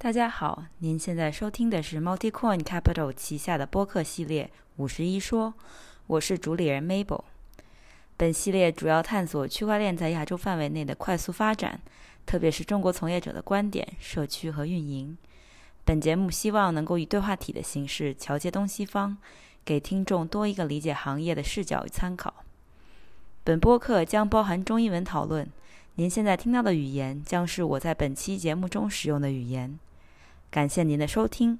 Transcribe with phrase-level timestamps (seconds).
[0.00, 4.44] 大家好，您现在收听的是 MultiCoin Capital 旗下的播客系列
[4.76, 5.52] 《五十一说》，
[6.06, 7.24] 我是主理人 Mabel。
[8.16, 11.80] 本系列主要探索区块链在亚洲范围内的快速发展，
[12.24, 15.18] 特别是中国从业者的观点、社区和运营。
[15.84, 19.18] 本节目希望能够以对话体的形式桥接东西方，
[19.64, 22.44] 给听众多一个理解行业的视角与参考。
[23.42, 25.50] 本播客将包含中英文讨论，
[25.96, 29.76] 您现在听到的语言将是我在本期节目中使用的语言。
[30.50, 31.58] 感谢您的收听。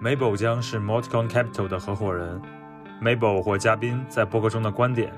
[0.00, 2.40] Mabel 将是 Multicon Capital 的合伙人。
[3.00, 5.12] Mabel 或嘉宾在播客中的观点，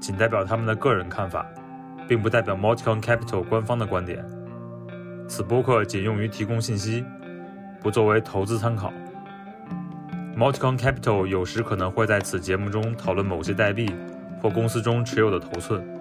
[0.00, 1.46] 仅代表他们的个人看法，
[2.08, 4.24] 并不代表 Multicon Capital 官方的观点。
[5.28, 7.04] 此播客仅用于提供信息，
[7.82, 8.90] 不作为投资参考。
[10.36, 13.90] Multicon Capital 有时可能会在此节目中讨论某些代币
[14.42, 15.95] 或公司中持有的头寸。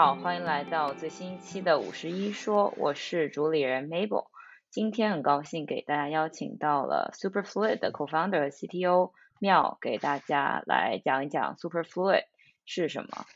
[0.00, 4.28] 好，欢迎来到最新一期的五十一说，我是主理人 Mabel。
[4.70, 12.24] 今天很高兴给大家邀请到了 Superfluid 的 Co-founder CTO 妙，给大家来讲一讲 Superfluid
[12.64, 13.26] 是什么。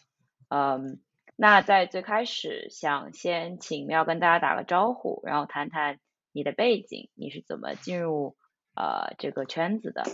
[0.48, 1.02] 嗯，
[1.36, 6.00] 那在最开始想先请妙跟大家打个招呼，然后谈谈
[6.32, 8.38] 你的背景，你是怎么进入
[8.74, 10.04] 呃这个圈子的？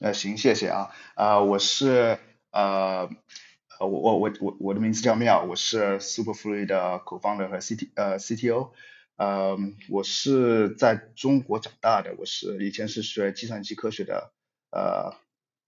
[0.00, 2.18] 呃，行，谢谢啊，啊，我是
[2.50, 3.08] 呃。
[3.86, 8.70] 我我我我我的名字叫妙，我是 Superfluid 的 co-founder 和 CT 呃 CTO，
[9.16, 9.56] 呃，
[9.90, 14.32] 我是在中国长大的，我是以前是学计算机科学的，
[14.70, 15.16] 呃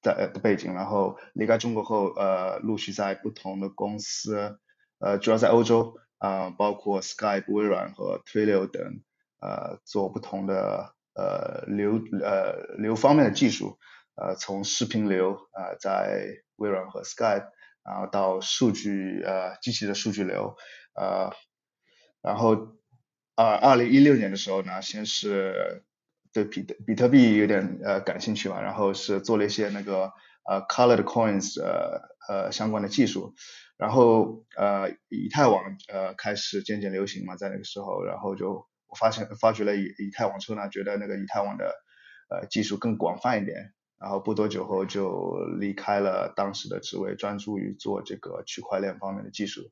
[0.03, 4.59] 的的背景，然后离开中国后，呃，陆续在不同的公司，
[5.01, 9.01] 呃，主要在欧洲，啊，包括 Skype、微软和 Twilio 等，
[9.41, 13.77] 呃，做不同的呃流呃流方面的技术，
[14.15, 17.49] 呃，从视频流啊，在微软和 Skype。
[17.85, 20.57] 然后到数据呃机器的数据流
[20.95, 21.31] 呃，
[22.23, 22.77] 然后
[23.37, 25.85] 呃二零一六年的时候呢，先是
[26.33, 30.13] 对比特比特币有点呃感兴趣嘛，然后是做了一些那个
[30.49, 33.35] 呃 colored coins 呃呃相关的技术，
[33.77, 41.75] 然后呃以太网呃开始渐渐流行嘛，在那个时候，然后就我发现发掘了以以太网之后呢，觉得那个以太网的
[42.31, 43.75] 呃技术更广泛一点。
[44.05, 49.71] 然后不多久后就离开了当时的职位，专注于做这个区块链方面的技术。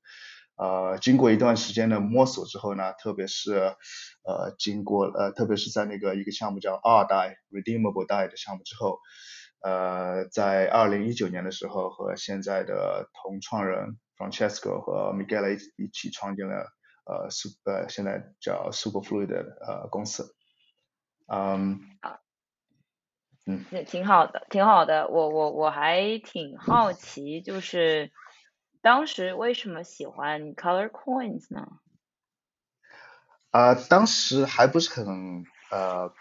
[0.57, 3.77] 呃，经过一段时间的摸索之后呢，特别是
[4.25, 9.01] 呃经过呃特别是在那个一个项目叫二代 Redeemable Die 的项目之后，
[9.61, 16.73] 呃，在二零一九年的时候和现在的同创人 Francesco 和 Miguel 一起创建了
[17.05, 20.35] 呃 su 呃现在叫 Superfluid 的呃公司。
[21.31, 21.81] 嗯。
[23.45, 25.09] 嗯，也挺好的，挺好的。
[25.09, 28.13] 我我我还挺好奇，就是
[28.81, 31.67] 当时为什么喜欢 Color Coins 呢？
[33.51, 36.13] 啊，当时还不是很呃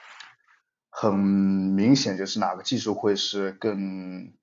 [0.89, 4.33] 很明显，就是哪个技术会是更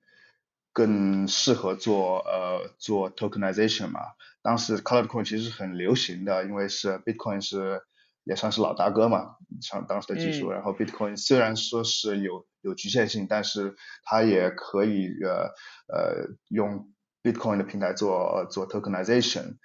[0.71, 3.99] 更适合做呃做 tokenization 嘛？
[4.41, 7.81] 当时 Color Coin 其实很流行的，因为是 Bitcoin 是。
[8.29, 15.49] 也算是老大哥嘛，像当时的技术，然后 Bitcoin 虽然说是有有局限性，但是它也可以呃
[15.91, 19.57] 呃用 Bitcoin 的平台做做 tokenization，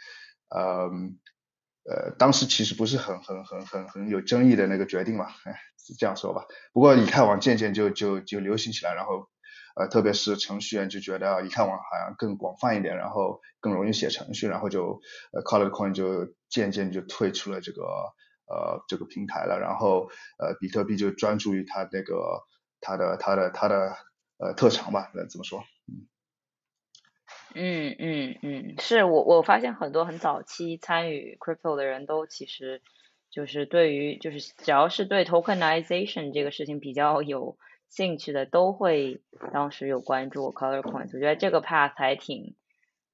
[0.49, 0.89] 呃
[1.85, 5.29] 呃当时其实不是很很很很很有争议的那个决定嘛，
[5.77, 6.47] 是这样说吧。
[6.73, 9.29] 不过以太网渐渐就就就流行起来，然后
[9.77, 15.03] 呃特别是程序员就觉得以太网好像更广泛一点，然后更容易写程序，然后就
[15.35, 17.83] 呃 Color Coin 就渐渐就退出了这个。
[18.47, 20.09] 呃，这个平台了，然后
[20.39, 22.43] 呃，比特币就专注于它那个
[22.81, 23.97] 它的它的它的
[24.39, 25.65] 呃特长吧，那怎么说？
[25.95, 26.07] 嗯
[27.55, 32.83] 嗯嗯嗯，是我我发现很多很早期参与 crypto 的人都其实
[33.31, 37.57] 就是对于就是只要是对 tokenization 这个事情比较有
[37.89, 41.15] 兴趣的，都会当时有关注 color coins。
[41.15, 42.57] 我觉得这个 path 还挺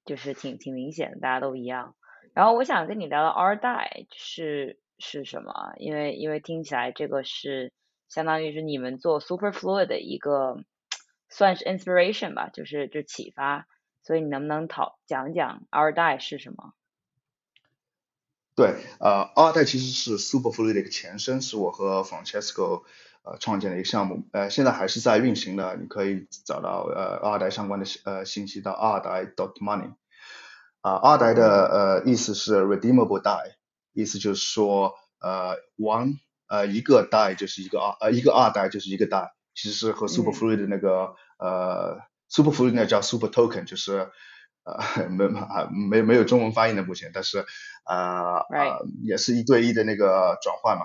[0.07, 1.95] 就是挺挺明显的，大家都一样。
[2.35, 4.81] 然后我想跟你聊聊 R DAI 是。
[5.01, 5.73] 是什么？
[5.79, 7.73] 因为因为听起来这个是
[8.09, 10.63] 相当于是你们做 Superfluid 的一个
[11.29, 13.67] 算是 inspiration 吧，就是就启发。
[14.03, 16.73] 所以你能不能讨讲讲 Our Die 是什么？
[18.57, 22.85] 对，呃，二代其实是 Superfluid 的一个前身，是我和 Francesco
[23.23, 29.93] 呃创建的一个项目，呃，现在还是在运行的，你可以找到呃二代相关的呃信息到二代 dot money。
[30.81, 33.53] 啊，二代的呃意思是 redeemable die，
[33.93, 42.01] 意思就是说呃 one 呃一个 die 就是一个二呃一个二代就是一个 die，其实是和 super free 的那个呃
[42.31, 44.11] Superfluid 那叫 Super Token，就是
[44.65, 45.29] 呃没
[45.89, 47.45] 没没有中文翻译的目前，但是
[47.85, 50.85] 呃呃也是一对一的那个转换嘛。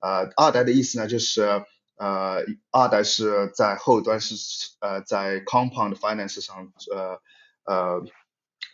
[0.00, 1.64] 呃二代的意思呢就是
[1.96, 4.34] 呃二代是在后端是
[4.80, 7.20] 呃在 Compound Finance 上呃
[7.64, 8.04] 呃。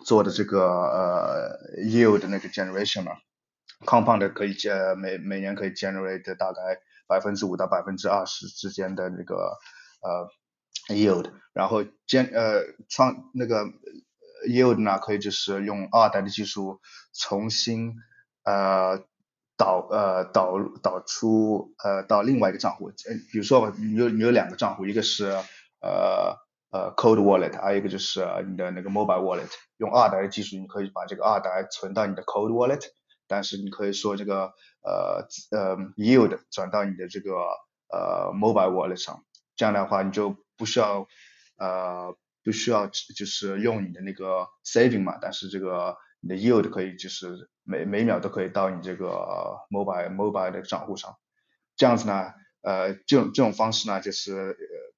[0.06, 3.12] 做的这个呃 yield 那个 generation 嘛
[3.84, 9.58] ，compound 可以呃每每年可以 generate 大概百分之五到百分之二十之间的那个
[10.02, 10.28] 呃
[10.94, 13.64] yield，然后建呃创那个
[14.48, 16.80] yield 呢可以就是用二代的技术
[17.12, 17.94] 重新
[18.44, 18.98] 呃
[19.56, 25.26] 导呃导导出呃到另外一个账户，呃比如说你有你有两个账户，一个是
[25.80, 26.38] 呃。
[26.72, 32.80] 呃，cold wallet，还有一个就是你的那个 mobile wallet，用二代的技术，你可以把这个二代存到你的 cold wallet，
[33.30, 37.30] 但是你可以说这个呃呃 yield 转到你的这个
[37.88, 39.24] 呃 mobile wallet 上，
[39.54, 41.06] 这样的话你就不需要
[41.56, 49.06] 呃不需要就是用你的那个 saving 嘛，但是这个你的 yield 可以就是每每秒都可以到你这个
[49.70, 51.16] mobile mobile 的账户上，
[51.76, 54.90] 这样子呢，呃这种这种方式呢就是呃。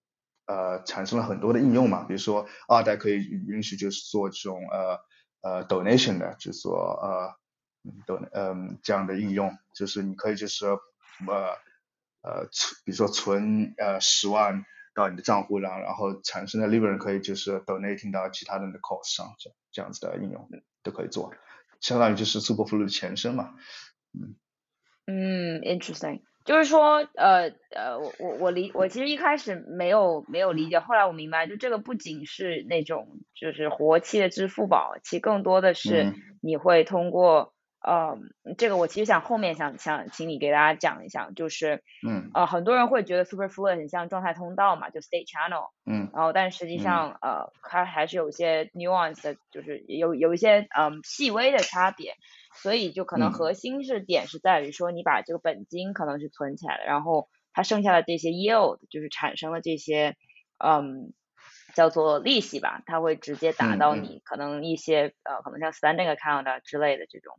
[0.45, 4.99] 呃，产生了很多的应用嘛，比如说二代可以允许就是做这种呃
[5.41, 7.33] 呃 donation 的，就是说呃
[8.07, 10.79] ，don 嗯这样的应用，就是你可以就是呃
[12.23, 14.65] 呃存，比如说存呃十万
[14.95, 20.49] 到你的账户上，然后产生的利润可以就是 donating 到其他人的 cost 上，这这样子的应用
[20.83, 21.35] 都可以做，
[21.81, 23.55] 相当于就是 Superfluid 的前身嘛，
[24.13, 24.37] 嗯。
[25.07, 26.23] 嗯，interesting。
[26.45, 38.19] 就是说，呃呃，我我我理我其实一开始没有没有理解，后来我明白，就这个不仅是那种就是活期的支付宝，其实更多的是你会通过呃
[38.59, 42.31] 这个我其实想后面想想请你给大家讲一下，就是嗯。
[42.35, 52.15] 呃很多人会觉得 Superfluid 很像状态通道嘛，就 State Channel，嗯，然后但实际上呃它还是有一些 nuance 的，就是有有一些嗯细微的差别。
[52.55, 60.17] 所以就可能核心是点是在于说，你把这个本金可能是存起来了，然后它剩下的这些 yield 就是产生了这些，
[60.63, 61.15] 嗯，
[61.75, 67.39] 叫做利息吧，它会直接打到你可能一些呃，可能像 standing account 之类的这种，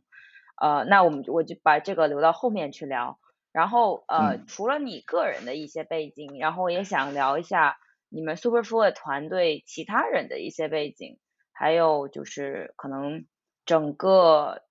[0.56, 3.18] 呃，那我们我就把这个留到后面去聊。
[3.52, 7.78] 然后呃，除了你个人的一些背景，然后也想聊一下
[8.08, 11.18] 你们 Superfluid 团队其他人的一些背景，
[11.52, 13.26] 还有就是可能
[13.64, 14.62] 整个。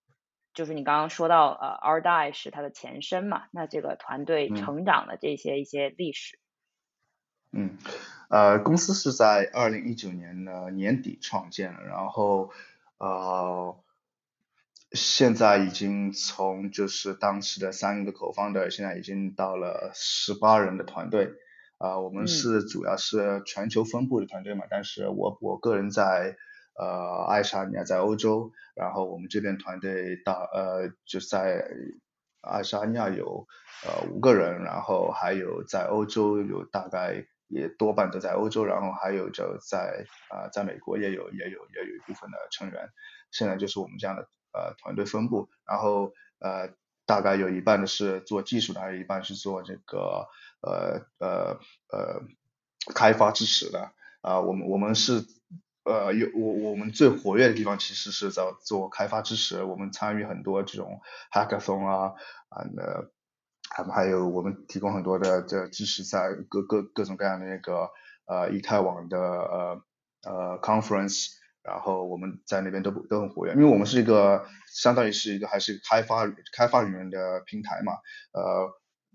[0.56, 3.46] 就是你刚刚说到，呃，R Die 是它的前身嘛？
[3.50, 6.38] 那这个团队成长的这些一些历史。
[7.52, 7.76] 嗯，
[8.30, 12.52] 呃，公司是在二零一九年的年底创建的，然后
[13.00, 13.83] 呃，
[14.94, 21.34] 现在已经从就是当时的三个口方的，现在已经到了十八人的团队。
[21.78, 26.36] 啊，我们是主要是全球分布的团队嘛，但是我我个人在。
[26.76, 31.64] 呃，爱沙尼亚在欧洲，然后我们这边团队大呃就在
[32.42, 33.46] 爱沙尼亚有
[33.86, 42.90] 呃五个人，然后还有在欧洲有大概也多半都在欧洲，然后还有就在啊在美国也有也有也有一部分的成员，
[43.30, 46.70] 现在就是我们这样的呃团队分布，然后呃
[47.06, 50.28] 大概有一半的是做技术的，还有一半是做这个
[50.62, 51.60] 呃呃
[51.92, 52.22] 呃
[52.94, 53.92] 开发支持的
[54.22, 55.26] 啊，我们我们是。
[55.86, 62.14] 呃，有我我们最活跃的地方其实是在做开发支持，我们参与很多这种 hackathon 啊，
[62.48, 63.10] 啊那，
[63.70, 67.90] 还还有我们提供很多的这支持在各各各种各样的那个
[68.24, 69.82] 呃以太网的呃
[70.24, 71.32] 呃 conference，
[71.64, 77.94] 然后我们在那边都都很活跃，因为我们是一个相当于是一个还是开发开发人员的平台嘛，
[78.34, 78.70] 呃，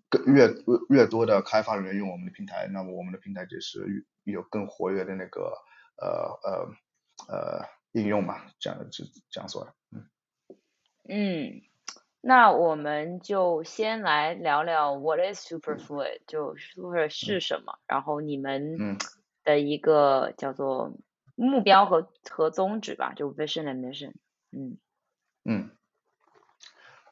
[0.09, 0.49] 更越
[0.88, 5.52] 越多的开发人员用我们的平台，那么我们的平台就是有更活跃的那个。
[6.00, 6.69] 呃呃
[7.26, 9.02] 呃，应用嘛，这样的这
[9.33, 10.07] 这样说的，嗯。
[11.09, 11.62] 嗯，
[12.21, 18.78] 那我们就先来聊聊 What is Superfluid，就 Super 是什么，然后你们
[19.43, 20.93] 的一个叫做
[21.38, 24.12] 目标和和宗旨吧，就 Vision and Mission，
[24.50, 24.76] 嗯。
[25.45, 25.71] 嗯。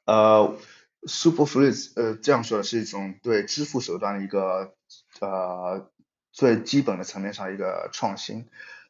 [0.04, 0.56] 呃
[1.02, 4.74] ，Superfluid，呃，这样说的是一种对支付手段的一个
[5.20, 5.90] 呃
[6.32, 8.48] 最基本的层面上一个创新。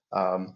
[0.09, 0.47] 呃，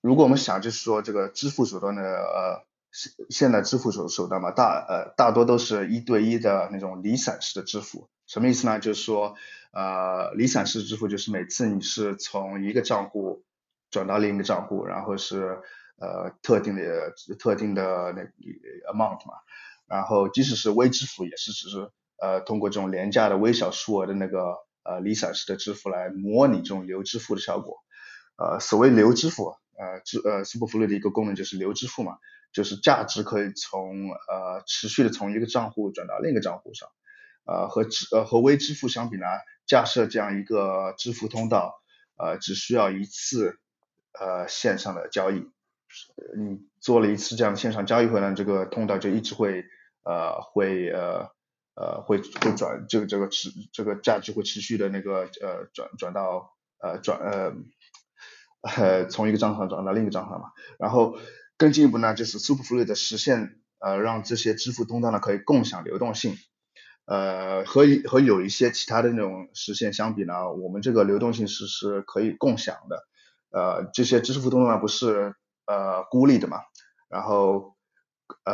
[0.00, 8.08] 如果我们想就是说这个支付手段的呃现现在支付手手段嘛，大呃大多都是一对一的那种离散式的支付。
[8.26, 8.78] 什么意思呢？
[8.78, 9.36] 就是说，
[9.72, 13.44] 呃，离散式支付就是每次你是从一个账户
[13.94, 15.62] 转到另一个账户，然后是
[16.00, 18.22] 呃特定的特定的那
[18.92, 19.34] amount 嘛。
[19.86, 27.76] 然后即使是微支付，也是只是呃通过这种廉价的微小数额的那个呃离散式的支付来模拟这种流支付的效果。
[28.36, 32.18] 呃，所谓流支付，呃，支呃 Superfluid 的一个功能就是流支付嘛，
[32.52, 36.88] 就是价值可以从呃持续的从一个账户转到另一个账户上。
[37.46, 39.26] 呃，和支呃和微支付相比呢，
[39.66, 41.74] 架设这样一个支付通道，
[42.16, 43.58] 呃，只需要一次
[44.20, 45.50] 呃线上的交易，
[46.36, 49.64] 你做了一次这样的线上交易后呢，这个通道就一直会
[50.04, 51.28] 呃会呃
[51.74, 57.52] 呃会会转这个这个持这个价值会持续的那个呃转转到呃转呃
[58.62, 61.18] 呃 从一个账号转到另一个账号嘛，然后
[61.56, 66.36] 更进一步呢，就是 Superfluid 实现呃让这些支付通道呢可以共享流动性。
[67.06, 73.06] 呃，和和有一些其他的那种实现相比呢，我们这个流动性是是可以共享的。
[73.54, 75.34] 呃，这些支付通道不是
[75.66, 76.58] 呃孤立的嘛，
[77.08, 77.76] 然后
[78.44, 78.52] 呃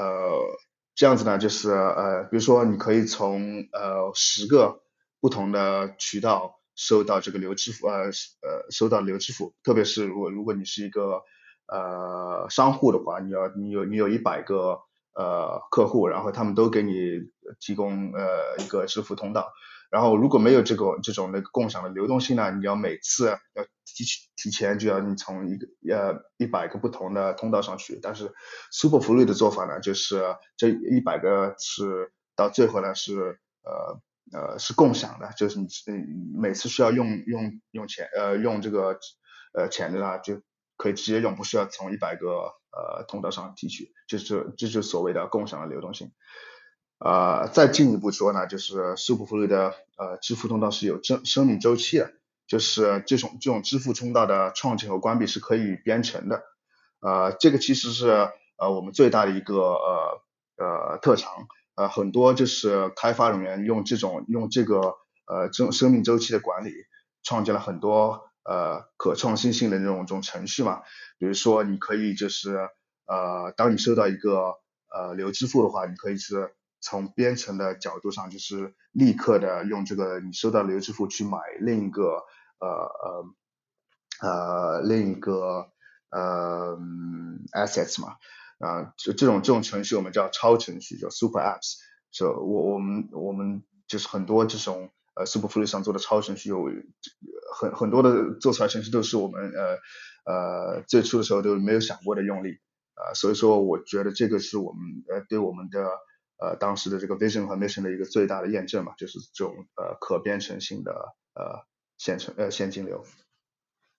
[0.95, 3.41] 这样子呢，就是呃比如说你可以从
[3.73, 4.83] 呃十个
[5.21, 11.23] 不同的渠道收到这个流支付呃呃收到流支付，特别是如果如果你是一个
[11.67, 14.83] 呃商户的话，你要你有你有一百个。
[15.13, 16.93] 呃，客户，然后他们都给你
[17.59, 19.53] 提供呃一个支付通道，
[19.91, 24.05] 然后如果没有这个这种那个共享的流动性呢，你要每次要提
[24.37, 28.33] 提前就要你从一个呃一百个不同的通道上去，但是
[28.71, 30.23] Super 福利的做法呢，就是
[30.57, 34.01] 这一百个是到最后呢是呃
[34.33, 35.69] 呃是共享的，就是你
[36.39, 38.99] 每次需要用用用钱呃用这个
[39.53, 40.41] 呃钱的呢就。
[40.83, 42.27] 可以直接用，不需要从一百个
[42.73, 46.11] 呃通道上提取，就是这就是所谓的共享的流动性。
[47.03, 52.13] 呃，再进一步说呢，就是 Superfluid 的呃支付通道是有生生命周期的，
[52.47, 56.43] 就是这种这种支付通道的创建和关闭是可以编程的。
[57.01, 60.23] 呃，这个其实是呃我们最大的一个呃
[60.59, 61.33] 呃特长。
[61.75, 66.73] 呃，很多就是开发人员用这种用这个呃生生命周期的管理，
[67.23, 68.29] 创建了很多。
[68.43, 70.81] 呃，可创新性的那种种程序嘛，
[71.19, 72.57] 比如说你可以就是
[73.07, 74.55] 呃，当你收到一个
[74.89, 82.25] 呃流支付的话，你可以是从编程的角度上，就是立刻的用这个你收到的流支付去买另一个
[82.59, 82.69] 呃
[84.23, 85.71] 呃呃另一个
[86.11, 86.79] 呃
[87.53, 88.17] assets 嘛，
[88.59, 91.77] 啊，就这种这种程序我们叫超程序，叫 super apps，
[92.11, 94.91] 就我我们我们就是很多这种。
[95.13, 96.71] 呃，Superfluid 上做的超程序有
[97.53, 99.77] 很很多的做出来程序都是我们呃
[100.25, 102.61] 呃最初的时候都没有想过的用力
[102.95, 105.91] 啊，所以说我觉得这个是我们呃对我们的
[106.41, 110.93] 呃当时的这个 vision 和 mission 的一个最大的验证嘛，就是这种呃可编程性的
[111.35, 111.67] 呃
[111.99, 113.05] 现成呃现金流。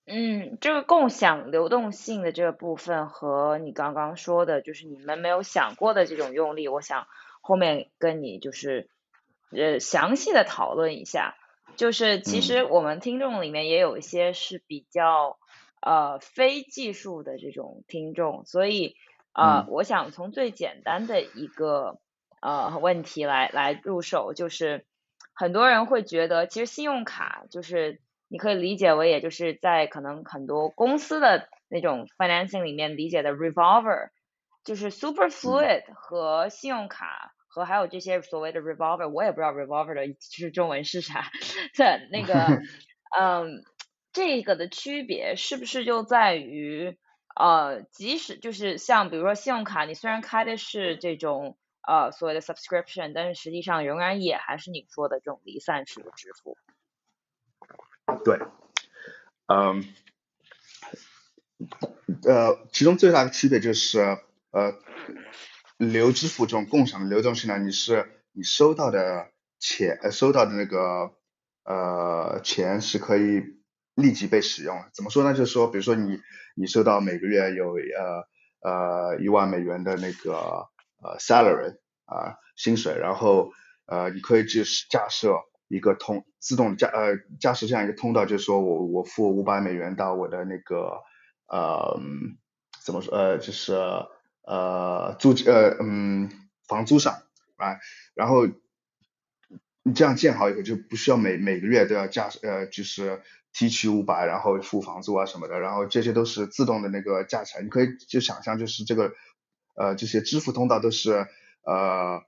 [0.06, 7.06] 嗯，这个共享流动性的这个部分和你刚刚说的，就是你们没有想过的这种用力，我想
[7.40, 8.88] 后面跟你就是。
[9.54, 11.36] 呃，详细的讨论一下，
[11.76, 15.38] 就是其实我们听众里面也有一些是比较
[15.82, 18.96] 呃非技术的这种听众，所以
[19.34, 22.00] 呃，我想从最简单的一个
[22.42, 24.84] 呃问题来来入手，就是
[25.34, 34.10] 很多人会觉得，其实信用卡就是你可以理解为，也就是在可能很多公司的那种 financing 里面理解的 revolver，
[34.64, 37.32] 就是 super fluid 和信用卡。
[37.54, 41.26] 和还有这些所谓的 revolver，我也不知道 revolver 的其实中文是啥。
[41.74, 42.46] 在那个，
[43.20, 43.62] 嗯，
[44.10, 46.96] 这个的区别是不是就在于，
[47.38, 56.56] 呃，即使就是像比如说信用卡，你虽然开的是这种呃所谓的 subscription，但是实际上仍然也还是你说的这种离散式的支付。
[58.24, 58.38] 对，
[59.46, 59.84] 嗯，
[62.24, 64.00] 呃，其中最大的区别就是
[64.50, 64.78] 呃。
[65.78, 71.12] 流支付这种共享的流动性呢，你是你收到的钱，呃，收到的那个
[71.64, 73.42] 呃钱是可以
[73.96, 74.84] 立即被使用。
[74.94, 75.34] 怎么说呢？
[75.34, 76.20] 就是说，比如说你
[76.54, 78.28] 你收到每个月有呃
[78.60, 80.68] 呃一万美元的那个
[81.02, 83.50] 呃 salary 啊薪水，然后
[83.86, 85.34] 呃你可以就是架设
[85.68, 91.02] 一个通自动架呃架设这样一个通道，就是说我我付五百美元到我的那个
[91.48, 92.00] 呃
[92.84, 93.74] 怎么说呃就是。
[94.44, 96.28] 呃，租呃嗯，
[96.66, 97.22] 房租上
[97.54, 97.78] 啊，
[98.12, 98.44] 然后
[99.84, 109.12] 你这样建好以后，就不需要每每个月都要加呃，就是提取五百，然后付房租啊什么的，然后这些都是自动的那个价钱，你可以就想象就是这个
[109.74, 111.26] 呃这些支付通道都是
[111.64, 112.22] 呃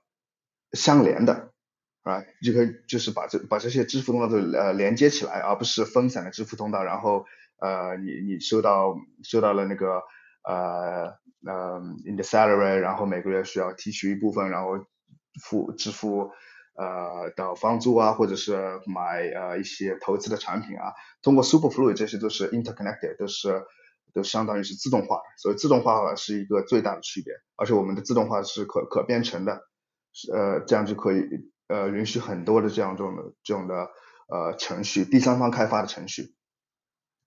[0.73, 1.51] 相连的，
[2.03, 7.25] 啊，就可以就是把这把这些支付通道都呃连接起来，而不是分散的支付通道，然后
[7.59, 10.01] 呃你你收到收到了那个
[10.43, 14.85] 呃呃 in the salary，然后每个月需要提取一部分，然后
[15.41, 16.31] 付支付
[16.75, 23.63] 呃的房租啊，或者是买呃一些投资的产品啊，通过 Superfluid 这些都是 interconnected，都是
[24.15, 29.67] 都相当于是自动化的，所以自动化是一个最大的区别，而且我们的自动化是可可编程的，
[30.33, 31.21] 呃这样就可以
[31.67, 33.89] 呃允许很多的这样这种的这种的
[34.29, 36.33] 呃程序，第三方开发的程序，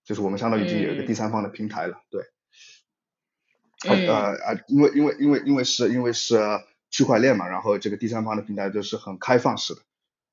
[0.03, 2.23] 就是我们相当于已经有一个第三方的平台了，对。
[3.87, 3.95] 呃
[4.33, 6.37] 呃，因为因为因为因为是因为是
[6.89, 9.81] 区块链嘛，然后这个第三方的平台就是很开放式的，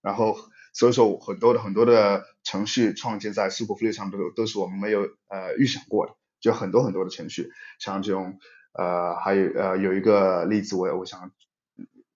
[0.02, 0.36] 然后
[0.72, 7.50] 所以说很多的很多的程序创建在 Superfluid 上都都是我们没有呃预想过的，就很多很多的程序，
[7.80, 8.38] 像这种
[8.72, 11.32] 呃还有呃有一个例子我我想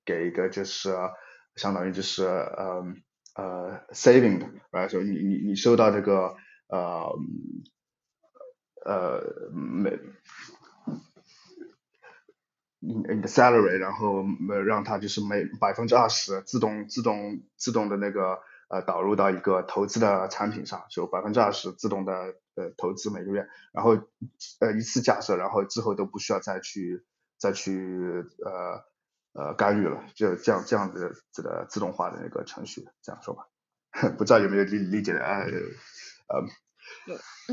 [0.05, 0.95] 给一个就是
[1.57, 2.85] 相当于就是呃
[3.35, 6.37] 呃 saving 的，来说你你你收到这个
[6.69, 7.13] 呃
[8.87, 9.21] 呃
[9.53, 9.99] 每
[12.79, 23.93] 你你的 salary，然后呃让它就是每百分之二十自动自动自动的那个呃导入到一个投资的产品上，就百分之二十自动的呃投资每个月，然后
[24.61, 27.05] 呃一次假设，然后之后都不需要再去
[27.39, 28.85] 再去呃
[29.33, 33.49] 呃干预了，就这样这样子这个自动化的那个程序，这样说吧，
[34.17, 35.45] 不知道有没有理理解的呃
[36.29, 36.47] 呃。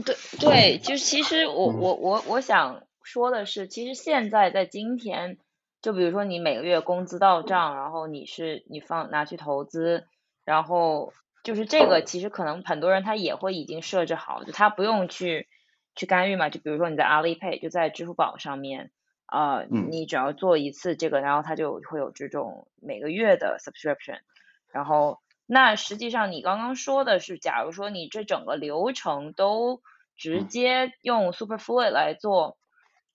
[0.04, 2.84] 对对， 就其实我我我我想。
[3.04, 5.38] 说的是，其实现在在今天，
[5.82, 10.04] 就比如说你每个月工资到账，然后你是你放拿去投资，
[10.44, 11.14] 然后
[11.44, 15.48] 就是这个，其实可能很多人他也会已经设置好，就他不用去
[15.96, 16.50] 去干预嘛。
[16.50, 18.92] 就比如说你在阿里 Pay 就在支付宝上面，
[19.26, 24.20] 啊，你只要做一次这个，然后他就会有这种每个月的 subscription。
[24.72, 29.82] 然后那实际上你刚刚说的是，假如说你这整个流程都
[30.16, 32.58] 直接用 Superfluid 来做。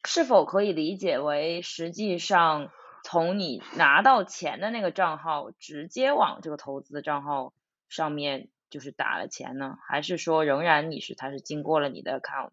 [0.05, 2.73] 是否可以理解为，实际上
[3.05, 7.53] 从你拿到钱的那个账号直接往这个投资账号
[7.93, 9.77] 上面就是打了钱呢？
[9.87, 12.53] 还是说仍然你是他是经过了你的 account，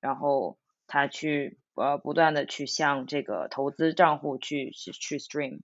[0.00, 5.60] 然后他去呃不断的去向这个投资账户去去 stream？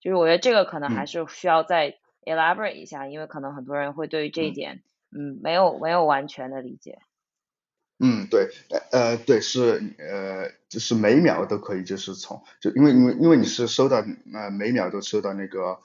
[0.00, 6.98] 就是我觉得这个可能还是需要再 elaborate 一下，因为可能很多人会对于这一点嗯没有没有完全的理解。
[7.98, 8.50] 嗯，对，
[8.92, 15.80] 呃，对，是，呃，就是每秒都可以，就是从，就因为，因为，因为你是收到，呃，每秒都收到那个，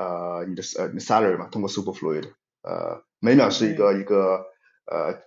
[0.00, 2.32] 呃，你的呃 salary 嘛，通过 Superfluid，
[2.62, 4.46] 呃，每秒是一个一个，
[4.86, 5.20] 呃，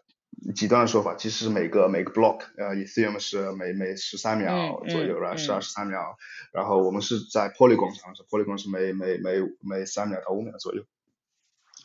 [0.56, 6.18] 极端的说法，其实每个每个 block，呃，Ethereum 是每每十三秒左右，然后十二十三秒，
[6.52, 10.84] 然后我们是在 Polygon 上是 Polygon 是每每每每三秒到五秒左右，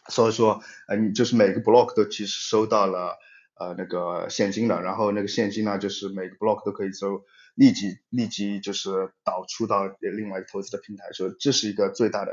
[0.09, 3.19] 所以说，呃，你就是每个 block 都其实收到了。
[3.61, 7.25] 呃，那个现金的，然后那个现金呢，就是每个 block 都可以收
[7.57, 12.31] 立即立即就是导出到另外一个投资的平台，所以这是一个最大的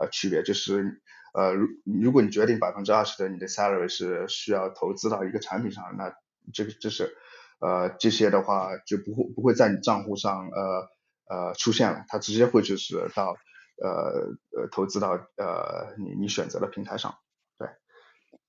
[0.00, 1.00] 呃区别，就是
[1.34, 6.14] 呃如如果你决定百分之二十的你的 salary 是需要投资到一个产品上，那
[6.52, 7.16] 这个就是
[7.60, 10.88] 呃这些的话就不会不会在你账户上呃
[11.28, 13.36] 呃出现了，它直接会就是到
[13.82, 17.16] 呃呃投资到呃你你选择的平台上。
[17.58, 17.68] 对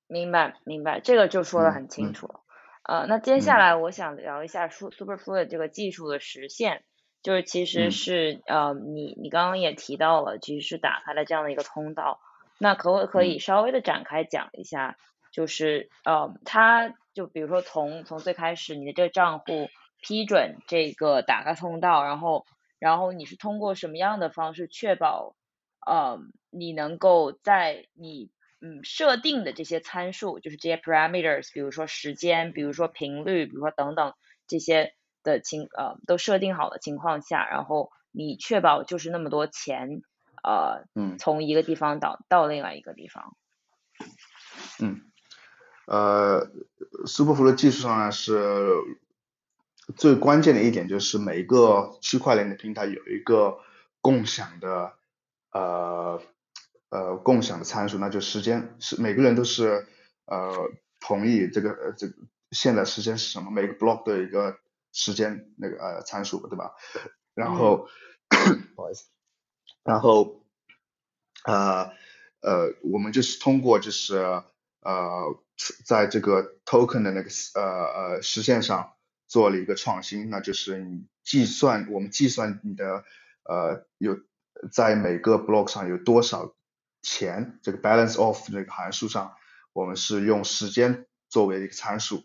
[0.08, 2.42] 明白，明白，这个就说的很清楚了。
[2.84, 6.86] 呃，那接下来我想聊一下 Superfluid 这个技术的实现，
[7.24, 12.20] 就是其实是呃，你你刚刚也提到了，其实是打开了这样的一个通道。
[12.60, 14.98] 那可不可以稍微的展开讲一下？
[15.32, 19.70] 就是呃，它就比如说从从最开始你的这个账户
[20.02, 22.46] 批准这个打开通道，然后
[22.80, 25.36] 然后你是通过什么样的方式确保
[25.86, 34.14] 呃你能够在你嗯，设定的这些参数就是这些 parameters，比如说时间，比如说频率，比如说等等
[34.48, 34.96] 这些
[35.28, 40.02] 的情呃都设定好的情况下，然后你确保就是那么多钱
[40.42, 43.36] 呃嗯从一个地方到到另外一个地方。
[44.80, 45.02] 嗯，
[45.86, 46.50] 呃
[47.06, 48.72] ，Superflow 技术上呢是
[49.96, 53.60] 最关键的一点就是每一个区块链的平台有一个
[54.02, 54.94] 共享的
[55.52, 56.22] 呃。
[56.90, 59.86] 呃，共享的参数那就时间是每个人都是
[60.24, 62.14] 呃同意这个呃这个
[62.52, 63.52] 现在时间是什么？
[63.52, 64.58] 每个 block 都有一个
[64.98, 66.74] 时间那个呃参数对吧？
[67.36, 67.88] 然后
[68.76, 69.06] 不好意思，
[69.84, 70.44] 然后
[71.46, 71.92] 呃
[72.42, 74.18] 呃我们就是通过就是
[74.82, 75.40] 呃
[75.86, 78.94] 在这个 token 的那个呃呃实现上
[79.28, 83.04] 做了一个创新，那就是你计算我们计算你的
[83.44, 84.18] 呃有
[84.72, 86.56] 在每个 block 上有多少
[87.04, 89.36] 钱，这个 balance of 这个函数上，
[89.74, 92.24] 我们是用时间作为一个参数。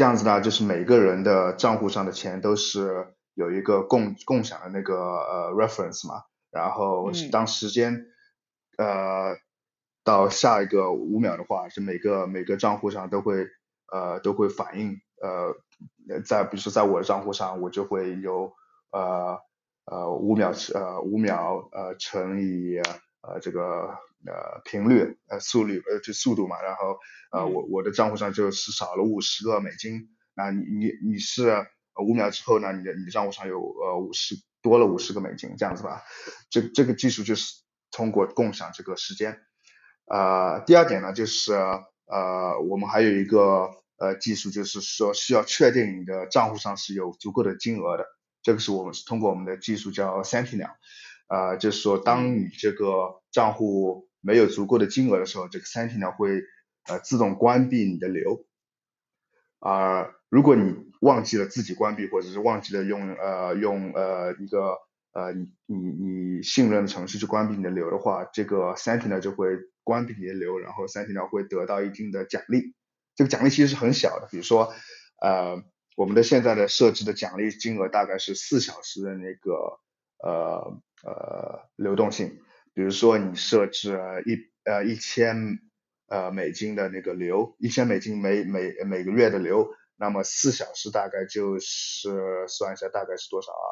[0.00, 8.06] 这样子呢，就是每个人的账户上的钱都是有一个共共享的那个呃 reference 嘛，然后当时间
[8.78, 9.36] 呃
[10.02, 13.46] 到下一个五秒的话，是每个每个账户上都会
[13.92, 15.54] 呃都会反映呃
[16.22, 18.54] 在比如说在我的账户上，我就会有
[18.92, 19.38] 呃
[19.84, 22.78] 呃五秒呃五秒呃乘以
[23.20, 23.98] 呃这个。
[24.26, 26.98] 呃，频率，呃，速率，呃，就速度嘛，然后，
[27.32, 36.02] 呃，我我的账户上就是少了五十个美金，那你你你是五秒之后呢，你的你的账户上有呃五十多了五十个美金，这样子吧，
[36.50, 39.40] 这这个技术就是通过共享这个时间，
[40.04, 48.04] 呃，第二点呢就是呃我们还有一个呃技术就是说需要确定你的账户上是有足够的金额的，
[48.42, 50.74] 这个是我们是通过我们的技术叫 Sentinel，
[51.28, 56.42] 呃，就是说当你这个账户没有足够的金额的时候，这个 Sentinel 会
[56.86, 58.46] 呃自动关闭你的流。
[59.58, 64.78] 啊，如果你忘记了自己关闭，或者是忘记了用呃用呃一个
[65.12, 69.48] 呃你你你信任的程序去关闭你的流的话，这个 Sentinel 就会
[69.84, 72.74] 关闭你的流，然后 Sentinel 会得到一定的奖励。
[73.16, 74.72] 这个奖励其实是很小的，比如说
[75.20, 75.62] 呃
[75.94, 79.78] 我们的现在的设置的奖励金额大概是四小时的那个
[80.22, 82.40] 呃呃流动性。
[82.72, 85.58] 比如说你设置一呃一千
[86.08, 93.68] 呃美金的那个流，一千美金每每每个月的流，那么四小时大概就是算一下大概是多少啊？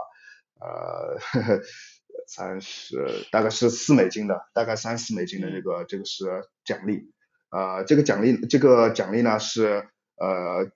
[0.60, 1.62] 呃呵呵
[2.26, 7.12] 三十大概是四美金的，大概三四美金的这个这个是奖励，
[7.50, 10.70] 呃这个奖励这个奖励呢是呃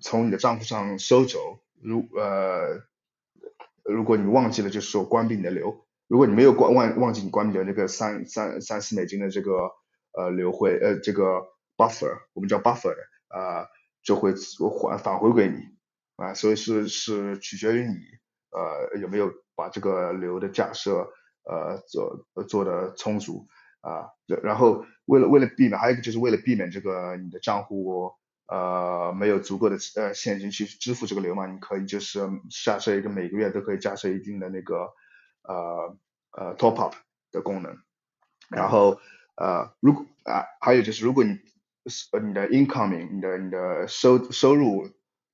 [0.00, 2.82] 从你的账户上收走，如呃
[3.84, 5.84] 如果你忘记了就是说关闭你的流。
[6.08, 9.70] 如果你没有关忘忘记你关闭的那个三三三四美金的这个
[10.12, 11.40] 呃流汇呃这个
[11.74, 12.94] buffer，我们叫 buffer
[13.28, 13.66] 啊，
[14.02, 14.34] 就会
[14.90, 15.56] 还返回给你
[16.16, 17.94] 啊，所以是是取决于你
[18.50, 21.08] 呃有没有把这个流的架设
[21.44, 23.46] 呃做做的充足
[23.80, 24.10] 啊，
[24.42, 28.12] 然后为了为了避免还有一个就是为了避免这个你的账户
[28.48, 34.90] 呃没有足够的呃现金去支付这个流嘛，你可以就是下设一个每个月都可以架设一定的那个。
[35.42, 35.96] 呃
[36.30, 36.94] 呃，top up
[37.30, 37.76] 的功能，
[38.48, 39.00] 然后
[39.36, 41.38] 呃，如果啊，还有就是如果你
[42.12, 44.88] 呃你的 incoming 你的你的收收入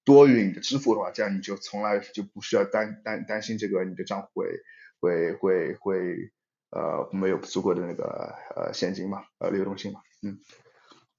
[0.04, 4.48] 多于你的支付的话，这样你就从来就不需要担担担心这个你的账户会
[5.00, 6.30] 会会会
[6.70, 10.38] 呃没有足够的那个呃现金嘛，呃流动性嘛，嗯。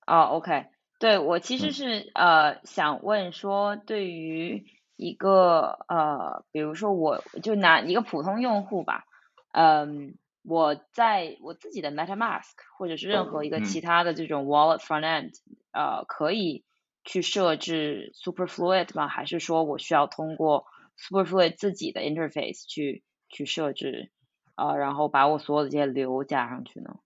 [0.08, 0.66] 哦，OK，
[0.98, 4.66] 对我其实是呃想问说对于。
[5.00, 9.06] 一个呃，比如说我就拿一个普通用户吧，
[9.54, 12.44] 嗯，我在我自己的 MetaMask
[12.78, 15.32] 或者是任何一个其他的这种 Wallet Front End，
[15.72, 16.66] 呃，可以
[17.06, 19.08] 去设置 Superfluid 吗？
[19.08, 20.66] 还是说我需要通过
[20.98, 24.12] Superfluid 自己的 Interface 去去设置，
[24.56, 26.98] 呃，然后把我所有的这些流加上去呢？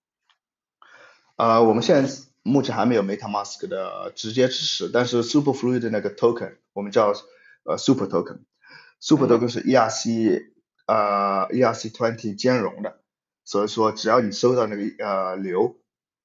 [1.36, 2.10] 呃，我们现在
[2.42, 7.12] 目前还没有 MetaMask 的直接支持，但是 Superfluid 的那个 Token 我们叫。
[7.64, 10.52] 呃，Super Token，Super Token 是 ERC
[10.86, 13.00] 呃 ERC twenty 兼容的，
[13.44, 15.76] 所以说只要你收到那个呃流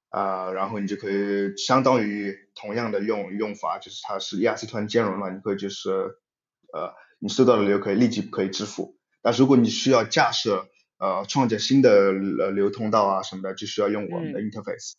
[0.09, 5.89] 啊，然后你就可以相当于同样的用用法，就是它是 ERC twenty 兼容嘛，你可以就是
[6.73, 14.93] 呃你收到的流可以立即可以支付，但如果你需要架设呃创建新的呃流通道啊什么的，就需要用我们的 Interface，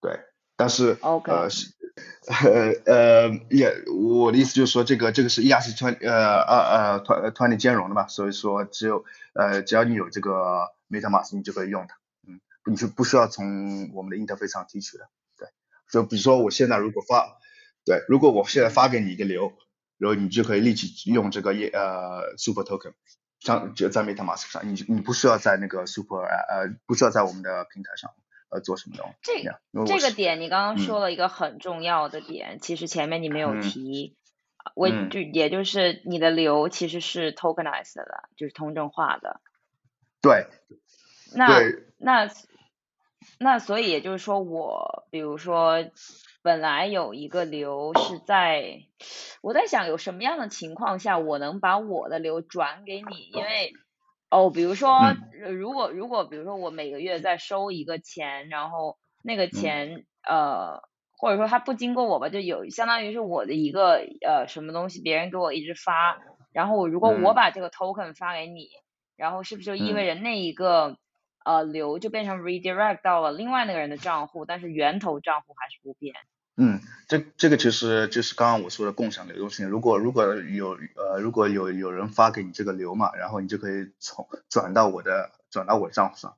[0.00, 0.18] 对，
[0.56, 0.96] 但是
[1.32, 1.75] 呃是。
[2.44, 6.58] 呃呃也，我的意思就是说，这个这个是 ERC 团呃呃
[6.92, 11.96] 呃团团体兼容的嘛，所以说只有呃只要你有这个 MetaMask，你就可以用它，
[12.28, 15.48] 嗯，你是不需要从我们的 interface 上提取的，对，
[15.90, 17.38] 就比如说我现在如果发，
[17.84, 19.54] 对，如果我现在发给你一个流，
[19.96, 22.92] 然后你就可以立即用这个呃 Super Token，
[23.40, 28.10] 上就在 MetaMask 上，你你不需要在那个 Super 呃不需要在我们的平台上。
[28.48, 29.42] 呃，做什么东西？
[29.84, 34.16] 这这个点你刚刚说了一个很重要的点，其实前面你没有提，
[34.74, 39.40] 我就也就是你的流其实是 tokenized 的，就是通证化的。
[40.22, 40.46] 对。
[41.34, 41.60] 那
[41.98, 42.30] 那
[43.40, 45.84] 那所以也就是说，我比如说
[46.42, 48.86] 本来有一个流是在，
[49.42, 53.72] 我在想有什么样的情况下我能把我的流转给你，因为。
[54.32, 55.14] 哦，比如说，
[55.52, 60.80] 如果如果比如说我每个月在收一个钱，然后那个钱呃，
[61.16, 66.18] 或者说它不经过我吧，就有相当于是我的一个呃什么东西，别人给我一直发，
[66.52, 67.34] 然后如果我嗯。
[67.34, 68.68] 把这个 token 发给你，
[69.16, 70.96] 然后是不是就意味着那一个
[71.44, 76.16] 呃流就变成 redirect 到了另外那个人的账户，但是源头账户还是不变？
[76.58, 79.68] 嗯，这这个其实就是刚刚我说的共享流动性。
[79.68, 86.34] 如果如果有呃如果有有人发给你这个流嘛，然后你就可以从转到我的转到我的账户上，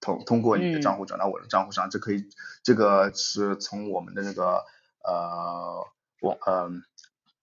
[0.00, 2.28] 通通过你的嗯账户转到我的账户上，这可以
[2.64, 4.64] 这个是从我们的那个
[5.04, 5.86] 呃
[6.20, 6.70] 网呃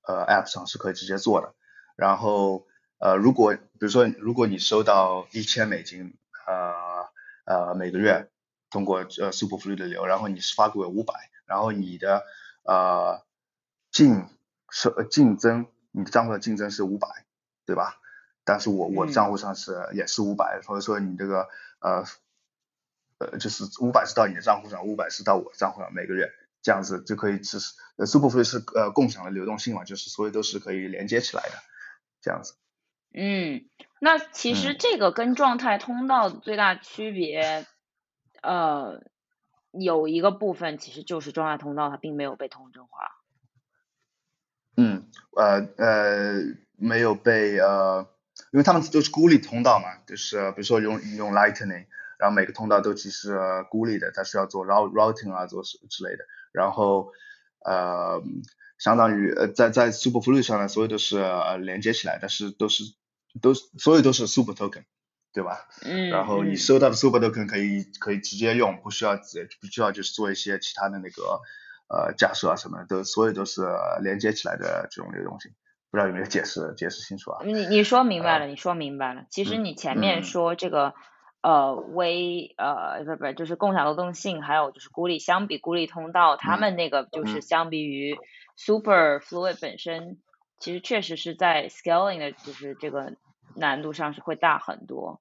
[0.02, 1.54] 呃 app 上是可以直接做的。
[1.96, 2.68] 然后
[3.00, 6.14] 呃如果比如说如果你收到一千美金
[6.46, 6.74] 呃
[7.46, 8.28] 呃每个月
[8.70, 11.14] 通过呃 Superfluid 的流，然后你是发给我五百。
[11.48, 12.24] 然后你的
[12.64, 13.26] 呃
[13.90, 14.28] 净
[14.70, 17.08] 是净增，你的账户的净增是五百，
[17.66, 18.00] 对吧？
[18.44, 22.06] 但是我我嗯账户上是也是五百，所以说你这个呃
[23.18, 26.32] 呃就是五百是到你的账户上，五百是到我的账户上，每个月
[26.62, 27.74] 这样子就可以支持。
[27.98, 31.56] 呃，Superfluid 是呃共享的流动性嘛，就是所有都是可以连接起来的，
[32.22, 32.56] 这样子。
[33.14, 33.68] 嗯，
[34.00, 37.66] 那其实嗯这个跟状态通道的最大区别，
[38.42, 39.02] 呃，
[39.72, 43.12] 有一个部分其实就是状态通道它并没有被同质化。
[44.76, 46.44] 嗯，呃呃，
[46.76, 48.08] 没有被呃，
[48.52, 51.88] 因为他们都是孤立通道嘛，就是比如说用用 Lightning，
[52.20, 53.40] 然后每个通道都其实
[53.72, 57.12] 孤立的，它需要做 routing 啊，做之之类的，然后
[57.66, 58.22] 呃，
[58.78, 62.84] 相当于呃在在 Superfluid 上呢，所有都是呃连接起来，但是都是
[63.42, 64.84] 都所有都是 Super Token，
[65.34, 65.68] 对吧？
[65.86, 71.42] 嗯，然后你嗯收到的 Super Token 可以可以直接用，不需要自不需要就是做一些其他的那个
[71.90, 73.62] 呃架设啊什么的，都所有都是
[74.02, 75.52] 连接起来的这种流动性。
[75.90, 77.44] 不知道有没有解释解释清楚啊？
[77.46, 79.24] 你你说明白了，你说明白了。
[79.30, 80.94] 其实嗯你前面嗯说这个
[81.42, 88.18] 呃微呃不不就是共享流动性，还有就是孤立，相比孤立通道，他嗯们那个就是嗯相比于
[88.58, 90.18] Super Fluid 本身，
[90.60, 93.14] 其实确实是在 scaling 的就是这个
[93.56, 95.20] 难度上是会大很多。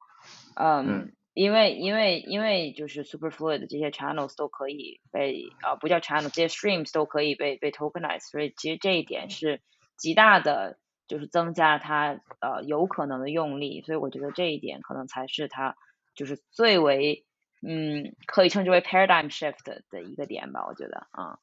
[0.54, 9.60] 嗯嗯，因为因为因为就是 Super Fluid 的这些 channels 都可以被啊、不叫 channel，这些 streams 都可以被被 tokenize，所以其实这一点是
[9.96, 15.76] 极大的就是增加它呃有可能的用力，所以我觉得这一点可能才是它
[16.14, 17.24] 就是最为
[17.66, 21.38] 嗯可以称之为 paradigm shift 的的一个点吧，我觉得啊。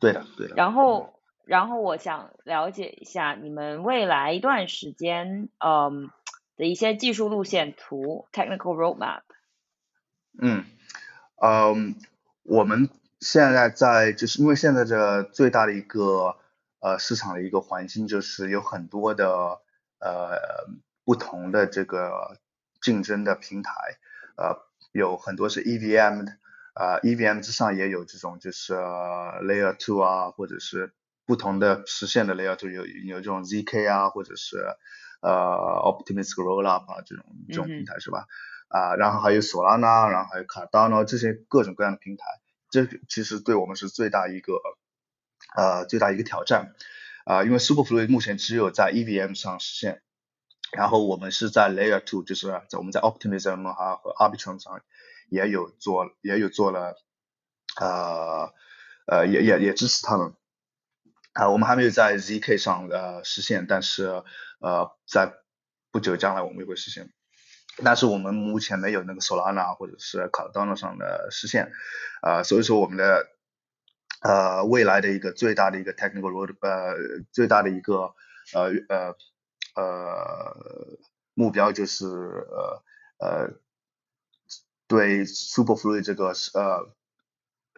[0.00, 0.54] 对的对的。
[0.54, 1.17] 然后，
[1.48, 6.10] 然后我想了解一下你们未来一段时间，嗯
[6.58, 9.22] 的一些技术路线图 （technical roadmap）。
[10.38, 10.66] 嗯，
[11.40, 11.94] 嗯，
[12.42, 16.36] 我们现在在就是因为现在的最大的一个
[16.80, 19.62] 呃市场的一个环境就是有很多的
[20.00, 20.68] 呃
[21.06, 22.36] 不同的这个
[22.82, 23.72] 竞争的平台，
[24.36, 26.32] 呃有很多是 EVM 的，
[26.74, 30.92] 呃 EVM 之上也有这种就是 Layer Two 啊，或者是
[31.28, 34.56] 不同的实现的 Layer Two 有有这种 ZK 啊，或者是
[35.20, 38.24] 呃 Optimistic Rollup 啊这种这种平台是吧？
[38.68, 42.24] 啊，然后还有索拉纳，然后还有 Cardano 这些各种各样的平台，
[42.70, 44.54] 这其实对我们是最大一个
[45.54, 46.74] 呃最大一个挑战
[47.26, 50.00] 啊、因为 Superfluid 目前只有在 EVM 上实现，
[50.72, 54.80] 然后我们是在 Layer Two，就是在我们在 Optimism 哈和 Arbitrum 上
[55.28, 56.94] 也有做也有做了
[57.78, 58.54] 呃
[59.06, 60.32] 呃也也也支持他们
[61.38, 64.24] 啊、我们还没有在 ZK 上呃实现，但是
[64.58, 65.34] 呃在
[65.92, 67.12] 不久将来我们也会实现。
[67.84, 71.70] 但是我们目前没有那个 Solana 或者是 Cardano 上的实现，
[72.22, 73.28] 呃，所以说我们的
[74.20, 76.96] 呃未来的一个最大的一个 technical road 呃
[77.30, 78.16] 最大的一个
[78.52, 79.14] 呃呃
[79.76, 80.98] 呃
[81.34, 82.82] 目标就是呃
[83.20, 83.50] 呃
[84.88, 86.92] 对 Superfluid 这个呃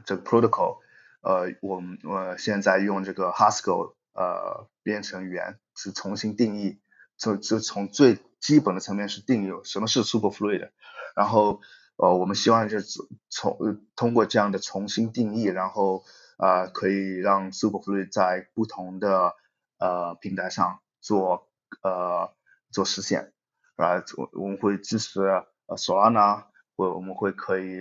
[0.07, 0.79] 这个 protocol
[1.21, 6.81] 呃我们呃现在用这个 Haskell 呃编程语言是重新定义，
[7.17, 10.71] 就就从最基本的层面是定义什么是 Superfluid，
[11.15, 11.61] 然后
[11.97, 16.05] 呃我们希望就是从呃通过这样的重新定义，然后
[16.39, 19.35] 呃可以让 Superfluid 在不同的
[19.79, 21.49] 呃平台上做
[21.83, 22.33] 呃
[22.71, 23.33] 做实现，
[23.77, 26.45] 啊我我们会支持呃 Solana，
[26.81, 27.81] 或我们会可以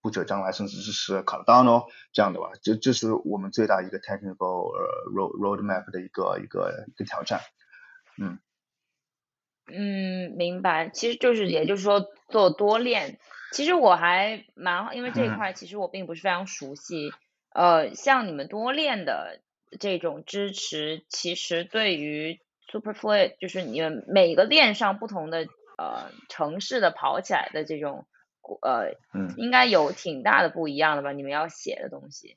[0.00, 7.40] 不久将来甚至支持 Cardano 这样的吧，这这是我们最大一个 technical 呃 road roadmap 的一个一个一个挑战，
[8.20, 8.38] 嗯。
[9.68, 10.90] 嗯，明白。
[10.90, 13.18] 其实就是，也就是说做多链。
[13.50, 17.10] 其实我还蛮，因为这一嗯块其实我并不是非常熟悉。
[17.52, 19.40] 呃，像你们多链的
[19.80, 22.38] 这种支持，其实对于
[22.70, 28.06] Superfluid，就是你们每个链上不同的呃城市的跑起来的这种
[28.62, 29.34] 呃，嗯。
[29.36, 31.12] 应该有挺大的不一样的吧？
[31.12, 32.36] 你们要写的东西，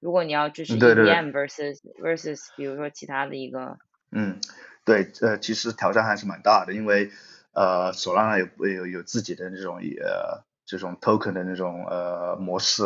[0.00, 1.14] 如果你要支持对对对。
[1.14, 3.78] EVM versus versus，比如说其他的一个，
[4.10, 4.40] 嗯，
[4.84, 7.10] 对，呃，其实挑战还是蛮大的，因为
[7.52, 12.82] 呃，Solana 有有有自己的这种呃这种 token 的那种呃模式，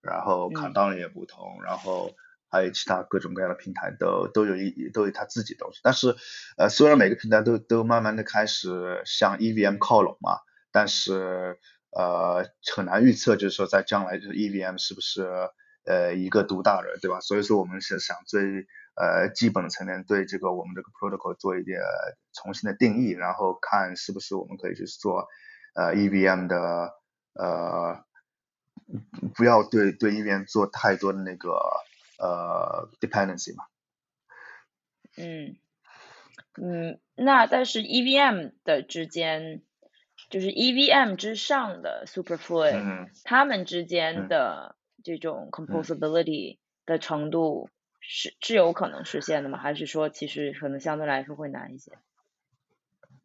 [0.00, 0.54] 然后嗯。
[0.54, 2.14] 卡当也不同，然后
[2.50, 6.16] 还有其他各种各样的平台都都有一都有它自己的东西，但是
[6.56, 10.38] 呃，虽然每个平台都都慢慢的开始向 EVM 靠拢嘛，
[10.72, 11.58] 但是
[11.96, 15.26] 呃很难预测，就是说在将来就是 EVM 是不是
[15.86, 17.20] 呃一个独大的，对吧？
[17.20, 21.80] 所以说我们是想最呃基本的层面对这个我们这个 protocol 做一点
[22.32, 25.28] 重新的定义，然后看是不是我们可以去做
[25.74, 26.92] 呃 EVM 的
[27.34, 28.04] 呃
[29.34, 31.50] 不要对对 EVM 做太多的那个
[32.18, 33.64] 呃 dependency 嘛。
[35.16, 35.56] 嗯
[36.56, 39.62] 嗯，那但是 EVM 的之间，
[40.34, 47.70] 就是 EVM 之上的 Superfluid，、嗯它们之间嗯的这种 composability 的程度
[48.00, 49.58] 是是有可能实现的吗？
[49.58, 51.92] 还是说其实可能相对来说会难一些？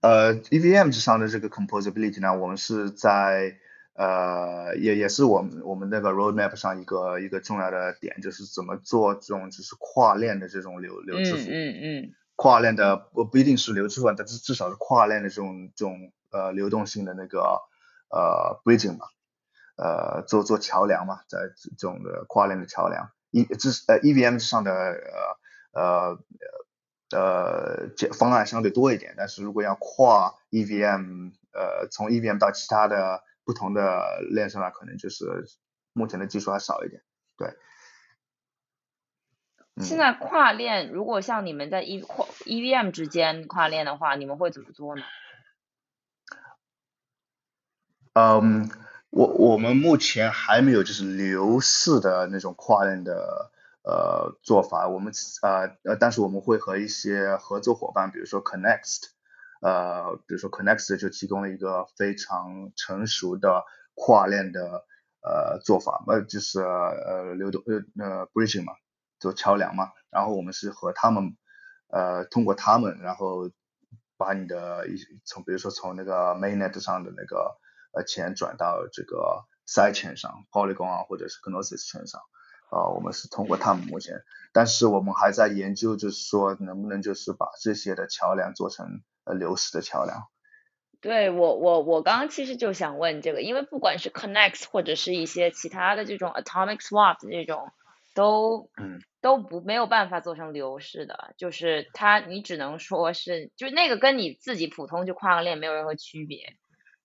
[0.02, 3.58] 呃，EVM 之上的这个 composability 呢，我们是在
[3.96, 11.50] 呃也也是我们我们那个 roadmap 上一个一个重要的点，就是怎么做这种就是跨链的这种流流嗯支付。
[11.50, 17.62] 嗯嗯跨链的不不一定是流支付，但至至少是跨链的这种这种呃流动性的那个
[18.10, 19.06] 呃 bridging 嘛，
[19.78, 24.72] 呃做做桥梁嘛，在这种的跨链的桥梁，E 这是呃 EVM 上的
[25.74, 26.20] 呃
[27.12, 35.46] 呃呃解方案相对多一点，但是如果要跨 EVM 呃从 EVM 到其他的不同的链上呢，可能就是
[35.94, 37.02] 目前的技术还少一点，
[37.38, 37.56] 对。
[39.82, 45.04] 现在跨链，如果像你们在 E 跨 EVM 之间跨链的话，你们会怎么做呢？
[48.14, 48.70] 嗯，
[49.12, 53.52] 我我们目前还没有就是流式的那种跨链的
[53.84, 59.04] 呃做法，我们呃呃，但是我们会和一些合作伙伴，比如说 Connect，
[59.62, 64.86] 呃，比如说 Connect 就提供了一个非常成熟的跨链的
[65.22, 68.74] 呃做法，呃就是呃流动呃呃 bridging 嘛，
[69.20, 71.38] 做桥梁嘛，然后我们是和他们
[71.88, 73.50] 呃通过他们，然后
[74.18, 77.58] 把你的一从比如说从那个 mainnet 上的那个
[77.92, 82.22] 呃钱转到这个 side chain 上，Polygon 啊或者是 Gnosis 圈上，
[82.70, 84.22] 啊、我们是通过他们目前，
[84.54, 90.24] 但是我们还在研究，就是说能不能就是把这些的桥梁做成呃流式的桥梁。
[91.02, 97.72] 对我我我刚刚其实就想问这个，因为不管是 Connect 或者是一些其他的这种 Atomic Swap 的这种，
[98.16, 99.00] 都嗯。
[99.22, 106.56] 都不没有办法做成流式的，就是它你只能说是，就是那个跟你自己普通去跨个链没有任何区别，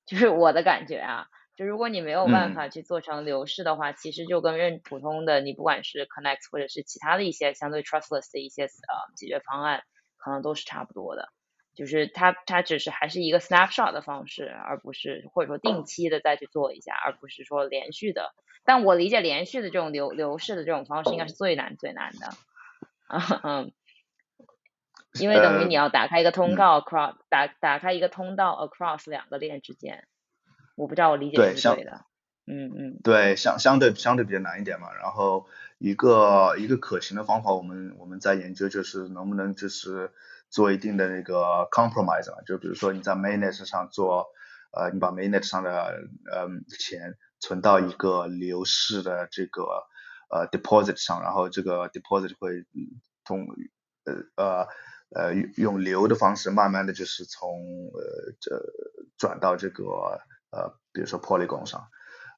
[0.07, 1.27] 就是我的感觉啊。
[1.57, 8.69] 就如果你没有办嗯法去做成流式的话，其实就跟任普通的你不管是 Connect 或者是其他的一些相对 trustless 的一些呃
[9.17, 9.85] 解决方案，
[10.17, 11.29] 可能都是差不多的。
[11.77, 18.33] 就是它它只是还是一个 snapshot 的方式，而不是或者说定期的再去做一下，而不是说连续的。
[18.65, 22.27] 但我理解连续的这种流流式的这种方式应该是最难最难的，
[23.07, 23.73] 啊 嗯，
[25.21, 26.57] 因为等于呃你要打开一个通嗯。
[26.57, 30.07] 道 across 打打开一个通道 across 两个链之间，
[30.77, 32.05] 我不知道我理解是对的，
[32.47, 33.01] 嗯嗯。
[33.03, 34.93] 对，相相对相对比较难一点嘛。
[34.95, 35.47] 然后
[35.79, 40.13] 一个一个可行的方法，我们我们在研究就是能不能就是
[40.51, 44.29] 做一定的那个 compromise 嘛，就比如说你在 mainnet 上做，
[44.73, 46.49] 呃，你把 mainnet 上的呃
[46.79, 49.63] 钱存到一个流式的这个
[50.31, 53.47] 呃 deposit 上，然后这个 deposit 会嗯通
[54.05, 54.67] 呃呃
[55.15, 58.61] 呃用用流的方式，慢慢的就是从呃这
[59.17, 59.85] 转到这个
[60.51, 61.89] 呃比如说 Polygon 上。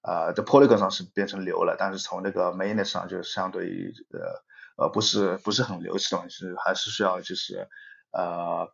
[0.02, 7.68] 呃，这 Polygon 上是变成流了，但是从那个 Mainnet 上就相对于呃呃不是不是很流的东西，是还是需要就是
[8.12, 8.68] 呃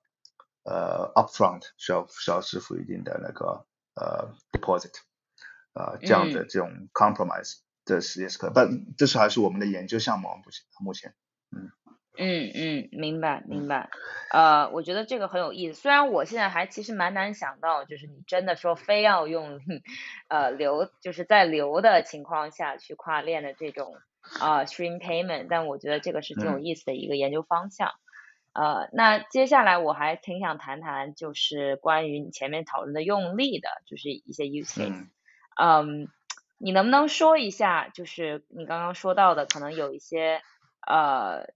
[0.63, 4.93] 呃 upfront 需要需要支付一定的那个呃 deposit，
[5.73, 11.15] 呃这样的嗯这种 compromise，这是也是可，但这是还是我们的研究项目啊，目前目前。
[11.51, 11.71] 嗯
[12.19, 13.89] 嗯嗯，明白明白。
[14.31, 15.81] 呃，我觉得这个很有意思。
[15.81, 19.61] 虽然我现在还其实蛮难想到，就是你真的说非要用
[20.29, 23.95] 呃流，就是在流的情况下去跨链的这种
[24.41, 27.93] 啊、stream payment，但我觉得这个是挺有嗯意思的一个研究方向。
[28.53, 34.93] 呃，那接下来我还挺想谈谈，就是关于你前面讨论的用力的，就是一些 use case。
[34.93, 35.11] 嗯
[35.57, 36.09] 嗯，
[36.59, 40.43] 你能不能说一下，就是你刚刚说到的，可能有一些
[40.87, 41.47] 呃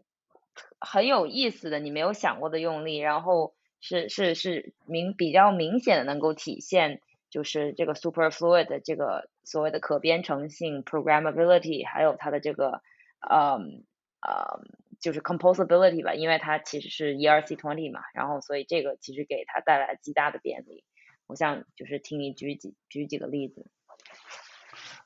[0.81, 7.01] 很有意思的，你没有想过的用力，然后是是是明比较明显的能够体现，
[7.31, 12.83] 就是这个 superfluid 这个所谓的可编程性 programmability，还有它的这个
[13.21, 13.85] 嗯
[14.21, 14.61] 呃
[15.01, 20.85] 就是 composability 吧，因为它其实是 ERC20 嘛，然后所以这个其实给它带来极大的便利。
[21.27, 23.67] 我想就是听你举几举几个例子。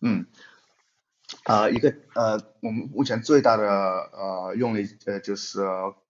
[0.02, 0.26] 嗯，
[1.44, 5.60] 呃，一个呃，我们目前最大的呃用例呃就是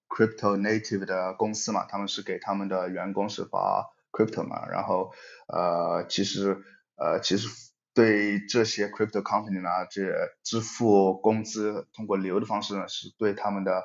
[0.09, 5.13] crypto native 的公司嘛，他们是给他们的员工是发 crypto 嘛，然后
[5.47, 6.63] 呃其实
[6.97, 7.49] 呃其实
[7.95, 10.03] 对这些 crypto company 呢，这
[10.43, 13.85] 支付工资通过流的方式呢，是对他们的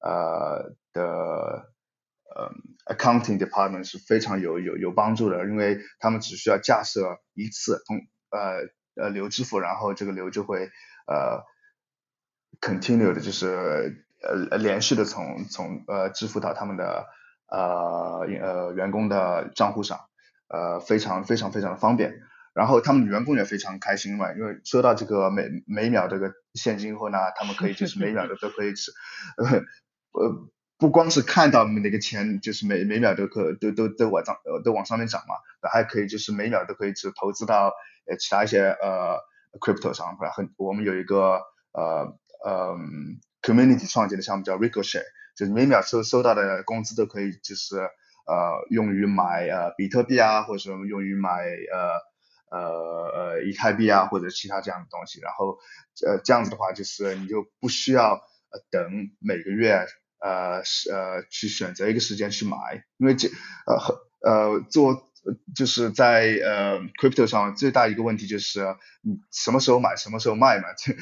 [0.00, 1.02] 呃的
[2.34, 7.98] 呃 accounting department 是非常有有有帮助的，因为他们只需要架设一次通
[8.30, 8.68] 呃
[9.00, 10.70] 呃流支付，然后这个流就会
[11.06, 11.44] 呃
[12.60, 17.06] continue 的就是呃连续的从从呃支付到他们的
[17.48, 19.98] 呃呃员工的账户上，
[20.48, 22.20] 呃非常非常非常的方便。
[22.52, 28.90] 然后他们员工也非常开心嘛，因为收到这个每每秒这个现金后呢，他们可以就是每秒都都可以吃，
[29.38, 35.34] 呃不光是看到那个钱，就是每每秒都可都都都往上呃都往上面涨嘛，
[35.70, 37.74] 还可以就是每秒都可以只投资到
[38.06, 39.18] 呃其他一些呃
[39.60, 42.76] crypto 上，很我们有一个呃呃
[43.42, 45.04] community 创建的项目叫 Ricochet，
[45.36, 52.10] 就是每秒收收到的工资都可以就是呃用于买呃比特币啊，或者说用于买呃。
[52.52, 55.56] 呃呃，以太币啊，或者其他这样的东西，然后
[56.04, 59.86] 呃这样子的话，就是你就不需要呃等每个月
[60.20, 63.28] 呃是呃去选择一个时间去买，因为这
[63.66, 65.10] 呃和呃做
[65.54, 68.60] 就是在呃 crypto 上最大一个问题就是
[69.02, 70.92] 你什么时候买什么时候卖嘛， 这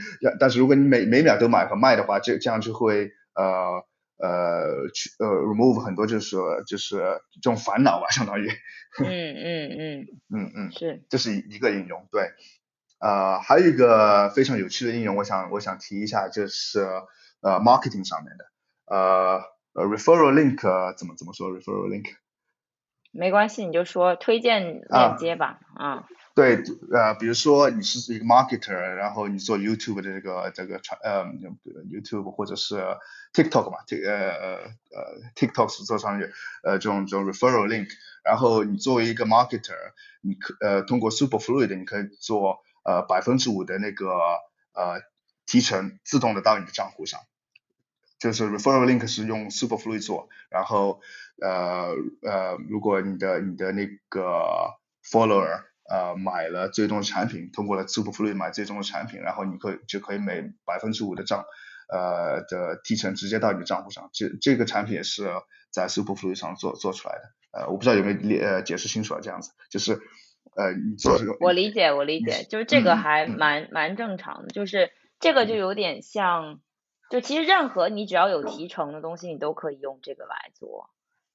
[0.41, 3.85] 但是如果你每每秒都买和卖的话，这这样就会呃。
[4.21, 6.97] 呃，去呃，remove 很多就是就是
[7.41, 8.49] 这种烦恼吧，相当于。
[8.99, 10.07] 嗯 嗯嗯。
[10.35, 10.73] 嗯嗯。
[10.73, 11.05] 是。
[11.09, 12.33] 这是一个应用，对。
[12.99, 16.81] 呃，还有一个非常有趣的应用，我想我想提一下，就是
[17.43, 18.45] 呃，marketing 上面的，
[18.89, 19.43] 呃
[19.75, 22.15] 呃，referral link 怎么怎么说 referral link？
[23.11, 26.07] 没关系，你就说推荐链接吧，啊。
[26.35, 26.63] 对，
[26.93, 31.25] 呃，比如说你是一个 marketer，然后你做 YouTube 的这个这个传，呃
[31.91, 32.77] ，YouTube 或者是
[33.33, 34.57] TikTok 嘛，这呃呃
[34.93, 36.31] 呃 TikTok 是做商业，
[36.63, 37.89] 呃，这种这种 referral link，
[38.23, 39.75] 然后你作为一个 marketer，
[40.21, 44.07] 你可呃通过 Superfluid，你可以做呃百分之五的那个
[44.75, 45.03] 呃
[45.45, 47.19] 提成自动的到你的账户上，
[48.19, 51.01] 就是 referral link 是用 Superfluid 做，然后
[51.41, 61.47] 呃呃如果你的你的那个 follower 呃，买了最终的产品，通过了 Superfluid 买最终的产品，然后你可以就可以每百分之五的账，
[61.91, 64.11] 呃的提成直接到你的账户上。
[64.13, 65.31] 这这个产品也是
[65.71, 67.23] 在 Superfluid 上做做出来的。
[67.53, 69.99] 呃，我不知道有没有理呃解释清楚啊，这样子就是
[70.55, 71.35] 呃你做这个。
[71.41, 76.61] 我理解，我理解，就是这个还蛮蛮正常的，就是这个就有点像，
[77.11, 80.91] 就其实任何你只要有提成的东西，你都可以用这个来做。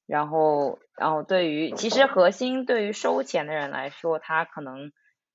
[0.06, 4.92] 然后，然后对于其实核心对于收钱的人来说，他可能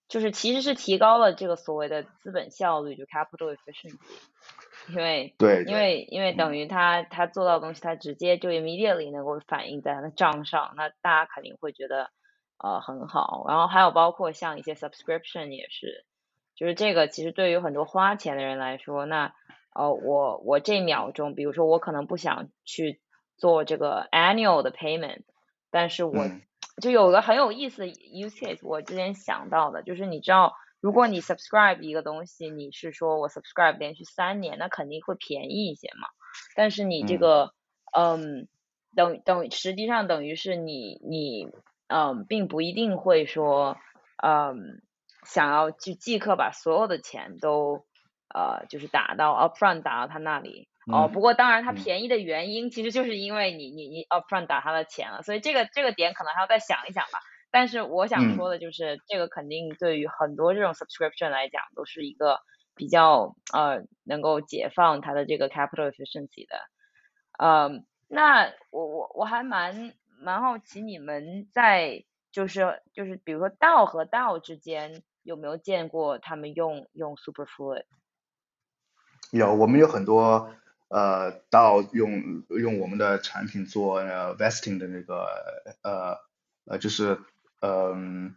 [0.09, 3.99] 就是其实是提高了这个所谓的资本效率，就 capital efficiency，
[4.91, 12.11] 因为对，因为因为等于他他做到的东西，他直接就 immediately 能够反映在他的账上，那大家肯定会觉得
[12.59, 13.47] 呃很好。
[13.49, 16.05] 然后还有包括像一些 subscription 也是，
[16.55, 19.32] 就是这个其实对于很多花钱的人来说，那
[19.79, 23.01] 呃我我这秒钟，比如说我可能不想去。
[23.41, 25.22] 做这个 annual 的 payment，
[25.70, 26.24] 但是我
[26.83, 36.09] 就有个很有意思的 use case，我之前想到的，就是你知道，如果你 subscribe 一个东西，你是说我 subscribe 连续三年，那肯定会便宜一些嘛。
[36.57, 37.55] 但是你这个，
[37.97, 38.49] 嗯，
[38.97, 41.49] 等等，实际上等于是你你，
[41.87, 43.76] 嗯，并不一定会说，
[44.20, 44.83] 嗯，
[45.22, 47.87] 想要去即刻把所有的钱都，
[48.35, 50.68] 呃，就是打到 upfront 打到他那里。
[50.91, 57.20] 哦，不过当然它便宜的原因其实就是因为你你你 upfront 打他的钱了，所以这个这个点可能还要再想一想吧。
[57.51, 62.41] 但是我想说的就是，这个肯定对于很多这种 subscription 来讲都是一个
[62.74, 66.59] 比较呃能够解放它的这个 capital efficiency 的。
[67.39, 77.85] 嗯，那我我我还蛮蛮好奇你们在就是就是比如说 DAO 和 DAO 之间有没有见过他们用用 Superfluid？
[79.31, 80.51] 有，我们有很多。
[80.91, 85.26] 呃，到用用我们的产品做 vesting 的那个
[85.83, 86.16] 呃
[86.64, 87.18] 呃，就是
[87.61, 88.35] 嗯，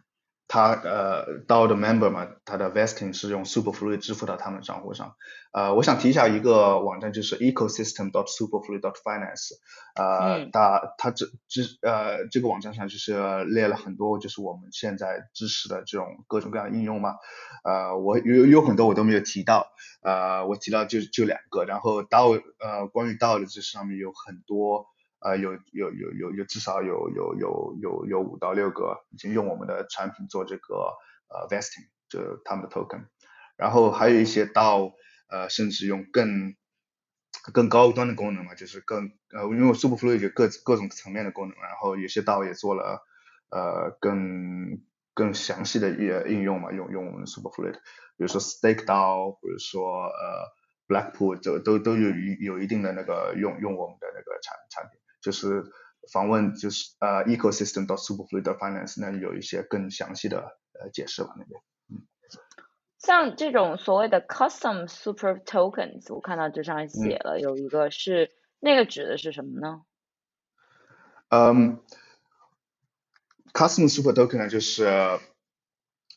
[0.52, 5.14] 他呃 DAO 的 member 嘛，他的 vesting 是用 Superfluid 支付到他们的账户上。
[5.50, 9.52] 呃，我想提一下一个网站，就是 ecosystem.superfluid.finance。
[9.94, 17.14] 呃，它它这这呃这个网站上就是列了很多，就是我们现在支持的这种各种各样的应用嘛。
[17.64, 19.68] 呃，我有有很多我都没有提到，
[20.02, 21.64] 呃，我提到就就两个。
[21.64, 24.91] 然后 DAO 呃关于 DAO 的这上面有很多。
[25.24, 30.74] 呃，有有有有有至少有有有有有五到六个已经用我们的产品做这个
[31.28, 33.06] 呃 vesting，就他们的 token，
[33.56, 34.92] 然后还有一些到
[35.28, 36.56] 呃甚至用更
[37.52, 43.00] 更高端的功能嘛，就是更呃因为 Superfluid 有各各种层面的功能，然后有些道也做了
[43.50, 44.80] 呃更
[45.14, 50.50] 更详细的应应用嘛，用用我们 Superfluid，比如说 Stake 到，比如说呃
[50.88, 55.01] Blackpool 都都都有一有一定的那个用用我们的那个产产品。
[55.22, 55.64] 就是
[56.12, 62.02] 访问就是呃 ecosystem 到 superfluid finance 那有一些更详细的呃解释吧那边，嗯，
[62.98, 69.82] 像这种所谓的 custom super tokens，我看到这上写了有一个是那个指的是什么呢？
[71.28, 71.80] 嗯
[73.52, 75.20] ，custom super token 呢就是呃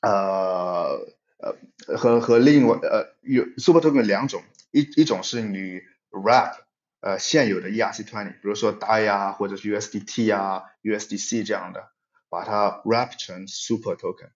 [0.01, 4.41] 呃和和另外呃有 super token 两种，
[4.71, 5.79] 一一种是你
[6.09, 6.64] wrap。
[7.05, 11.91] 呃，现有的 ERC20，比如说 DAI 啊，或者是 USDT 啊、USDC 这样的，
[12.29, 14.31] 把它 wrap 成 Super Token。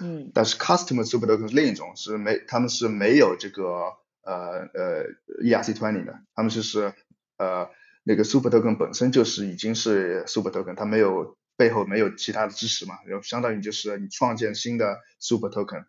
[0.00, 0.30] 嗯。
[0.32, 5.04] 但是 Customer Super Token 是另一种，是没，他们是没有这个呃呃
[5.44, 6.94] ERC20 的，他们就是
[7.36, 7.68] 呃
[8.02, 15.84] 那个 Super Token 本身就是已经是 Super Token，它没有背后没有其他的支持嘛，然后相当于就是你创建新的 Super Token，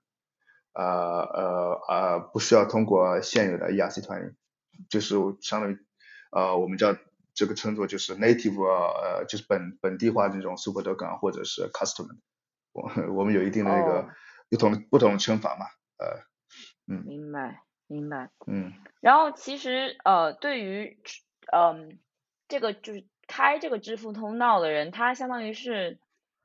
[0.73, 4.33] 呃呃呃不需要通过现有的 ERC20。
[4.89, 5.77] 就是相当于，
[6.31, 6.95] 呃，我们叫
[7.33, 12.07] 这个称作就是 native，呃，就是本本地化这种 super token 或者是 custom，
[12.73, 14.09] 我我们有一定的那个
[14.49, 15.65] 不同不同的称法嘛，
[15.97, 16.21] 呃，
[16.87, 17.03] 嗯。
[17.05, 18.29] 明白，明白。
[18.47, 18.73] 嗯。
[19.01, 20.97] 然后其实呃，对于
[21.53, 21.99] 嗯
[22.47, 25.99] 这个就是开这个支付通道的人，他相当于是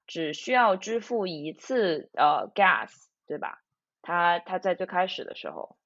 [0.06, 2.90] 只需要支付一次呃 gas，
[3.26, 3.62] 对吧？
[4.02, 5.76] 他他在最开始的时候。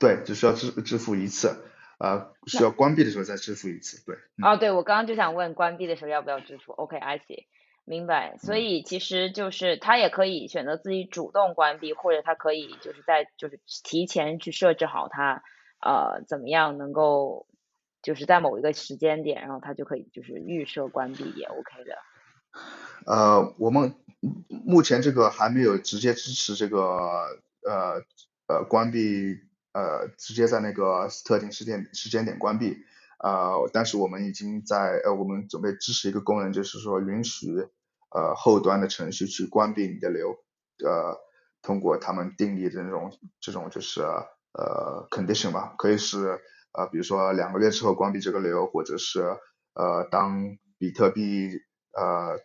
[0.00, 1.62] 对，只需要支支付一次，
[1.98, 4.16] 呃，需要关闭的时候再支付一次，对。
[4.42, 7.44] 哦，对，我刚刚就想问，关闭的时候要不要支付？OK，I see，
[7.84, 8.38] 明白。
[8.38, 15.42] 所以其实就是他也可以选择自己主动关闭，或者他可以就是在就是提前去设置好他
[15.82, 17.46] 呃怎么样能够
[18.00, 21.98] 就是在某一个时间点，然后他就可以就是预设关闭也 OK 的。
[23.04, 23.94] 呃，我们
[24.48, 26.80] 目前这个还没有直接支持这个
[27.68, 28.02] 呃
[28.46, 29.49] 呃关闭。
[29.72, 32.76] 呃，直接在那个特定时间时间点关闭，
[33.18, 37.46] 呃，但是我们已经在呃，我们准备支持一个功能，就是说允许
[38.10, 40.30] 呃后端的程序去关闭你的流，
[40.84, 41.18] 呃，
[41.62, 46.40] 通过他们定义的那种这种就是呃 condition 吧，可以是
[46.72, 49.20] 呃，比如说两个月之后关闭这个流，或者是
[49.74, 51.50] 呃，当比特币
[51.92, 52.38] 呃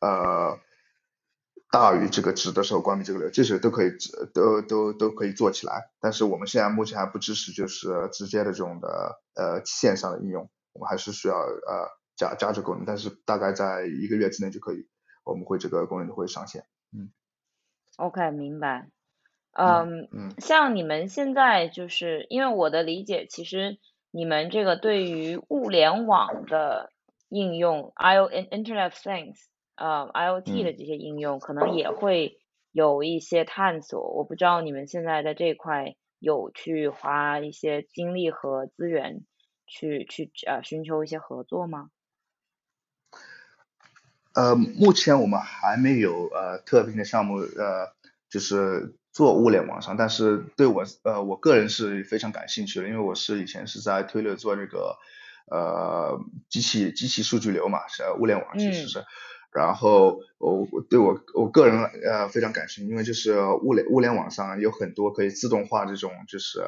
[0.00, 0.58] 呃。
[1.70, 3.90] 大于这个值的时候关闭这个流，这些都可以
[4.34, 5.90] 都都都可以做起来。
[6.00, 12.84] 但是我们现在目前还不支持，就是直接的这种的呃线上的应用，我们还是需要呃加加这个功能。
[12.84, 14.88] 但是大概在一个月之内就可以，
[15.24, 16.64] 我们会这个功能就会上线。
[16.92, 17.12] 嗯。
[17.98, 18.88] OK，明白。
[19.52, 20.34] 嗯嗯。
[20.38, 23.78] 像你们现在就是因为我的理解，其实
[24.10, 26.90] 你们这个对于物联网的
[27.28, 29.36] 应用，I O Internet of Things。
[29.80, 32.38] 呃，IOT 的这些应用可能也会
[32.70, 39.22] 有一些探索，我不知道你们现在在这一块有去花一些精力和资源
[39.66, 41.88] 去去呃寻求一些合作吗？
[44.34, 47.94] 呃，目前我们还没有呃特定的项目呃
[48.28, 54.98] 就是做物联网上，但是对我呃我个人是非常感兴趣的，因为我是以前是在推乐做这个
[55.50, 56.20] 呃
[56.50, 59.06] 机器机器数据流嘛，是物联网其实是。
[59.52, 66.60] 然后我对我我个人呃非常感兴趣，因为就是物联物联网上有很多可以自动化这种就是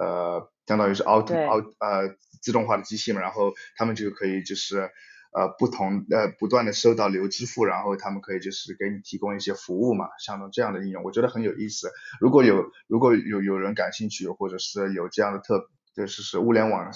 [0.00, 4.90] 呃相当于是 auto auto 呃自动化的机器嘛，然后他们就可以就是
[5.32, 11.90] 呃不同呃不断的收到流支付，然后他们可以就是给你提供一些服务嘛，像这样的应用，我觉得很有意思。
[12.18, 16.90] 如果有如果有有人感兴趣，或者是有这样的特就是是物联网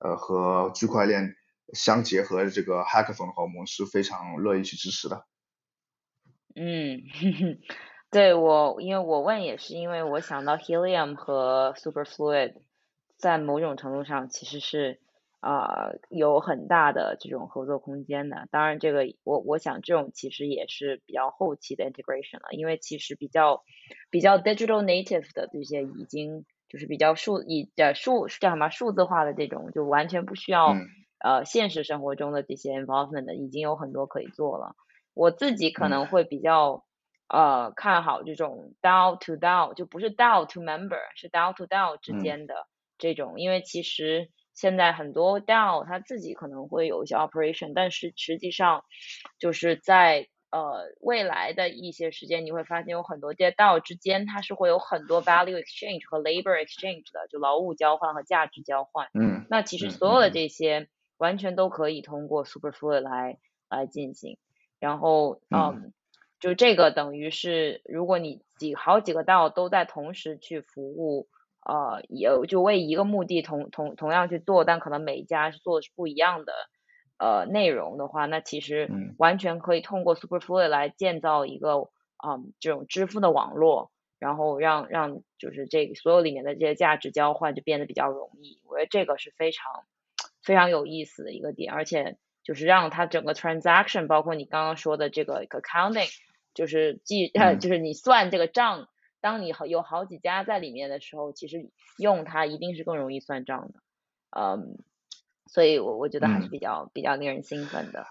[0.00, 1.36] 呃和区块链。
[1.72, 5.24] 相结合的这个 hackathon 的话，我们是非常乐意去支持的。
[6.54, 7.02] 嗯，
[8.10, 12.54] 对我，因为我问也是因为我想到 Helium 和 Superfluid
[13.16, 15.00] 在某种程度上其实是
[15.40, 18.46] 啊，有很大的这种合作空间的。
[18.50, 23.62] 当然，这个我我想这种其实也是比较后期的 integration 了，因为其实比较
[24.10, 30.74] 比较 digital native 的这些已经就是比较数以呃数叫什么数字化的这种，就完全不需要
[31.24, 34.76] 呃现实生活中的这些 involvement 的，已经有很多可以做了。
[35.14, 36.84] 我自己可能会比较
[37.28, 42.54] 呃看好这种 DAO to DAO，就不是 DAO to member，是 DAO to DAO 之间的
[42.98, 44.30] 这种，因为其实。
[44.56, 48.84] 现在很多 DAO 它自己可能会有一些 operation，但是实际上
[49.40, 59.08] 就是在呃未来的一些时间，你会发现有很多这些 DAO 之间它是会有很多 value exchange 和 labor exchange 的，就劳务交换和价值交换。
[59.12, 59.44] 嗯。
[59.50, 63.38] 那其实所有的这些完全都可以通过 Superfluid 来
[63.68, 64.38] 来进行。
[64.78, 65.92] 然后嗯，
[66.40, 71.28] 就这个等于是如果你几好几个 DAO 都在同时去服务。
[71.66, 76.52] 呃，有就为一个目的同同同样去做，但可能每一家是做的是不一样的
[77.16, 81.88] 呃内容的话，那其实完全可以通过 Superfluid 来建造一个
[82.22, 88.60] 嗯这种支付的网络，然后让让就是这个所有里面的这些价值交换就变得比较容易。
[88.66, 89.84] 我觉得这个是非常
[90.44, 96.10] 非常有意思的一个点，而且就是让它整个 transaction，包括你刚刚说的这个 accounting，
[96.54, 98.88] 就是记呃 就是你算这个账。
[99.20, 103.80] 当你好有好几家在里面的时候，其实用它一定是更容易算账的，
[104.38, 104.76] 嗯，
[105.46, 108.04] 所以我我觉得还是比较比较令人兴奋的。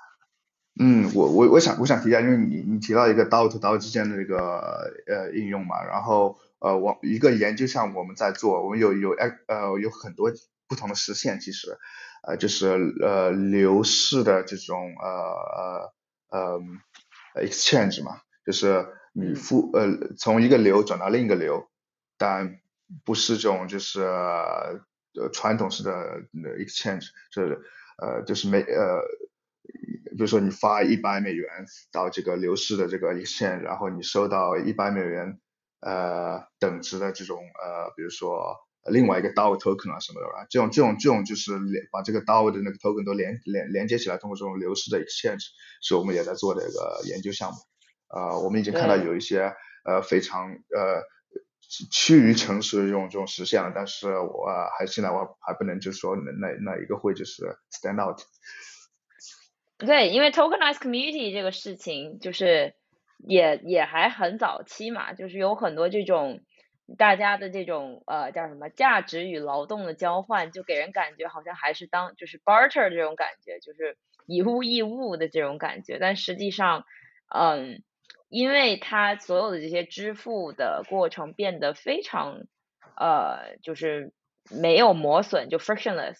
[0.79, 10.31] 嗯，我我我想我想提一下，因为你你提到一个刀和刀之间的这个呃应用嘛，然后呃我一个研究项目我们在做，我们有有哎呃有很多
[10.67, 11.77] 不同的实现，其实
[12.23, 12.67] 呃就是
[13.01, 15.93] 呃流式的这种呃
[16.29, 16.61] 呃
[17.35, 18.87] 呃 exchange 嘛，就是。
[19.15, 21.69] 你付呃从一个流转到另一个流，
[22.17, 22.59] 但
[23.05, 24.81] 不是这种就是呃
[25.31, 26.23] 传统式的
[26.57, 27.61] exchange，就是
[28.01, 29.03] 呃就是每呃
[30.05, 31.47] 比如说你发一百美元
[31.91, 35.39] 到这个流式的这个 exchange，然后你收到一百美元
[35.81, 38.57] 呃等值的这种呃比如说
[38.91, 45.45] 另外一个 DAO token 啊什么的，这种这种这种就是连把这个 DAO 的那个 token 都连连连接起来，通过这种流式的 exchange，
[45.81, 47.57] 是我们也在做的一个研究项目。
[48.09, 49.53] 呃，我们已经看到有一些
[49.85, 51.01] 呃非常呃
[51.91, 54.45] 趋于成熟的这种这种实现了，但是我
[54.77, 58.21] 还现在我还不能就是说哪哪哪一个会就是 stand out。
[59.79, 62.75] 对，因为 tokenized community 这个事情就是
[63.17, 66.41] 也也还很早期嘛，就是有很多这种
[66.97, 76.85] 大家的这种呃叫什么价值与劳动的交换，就给人感觉好像还是当就是 barter 这种感觉，就是以物易物的这种感觉，但实际上
[77.33, 77.83] 嗯。
[78.29, 82.39] 因为它所有的这些支付的过程变得非常，
[82.97, 84.11] 呃，就是
[84.49, 86.17] 没有磨损，就 frictionless，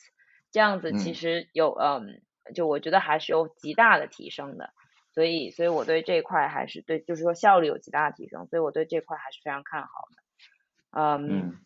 [0.52, 2.22] 这样子其实有，嗯，
[2.54, 4.70] 就我觉得还是有极大的提升的，
[5.16, 10.23] 所以，所以我对这块还是对，就是说效率有极大的提升，所以我对这块还是非常看好的，
[10.96, 11.58] 嗯，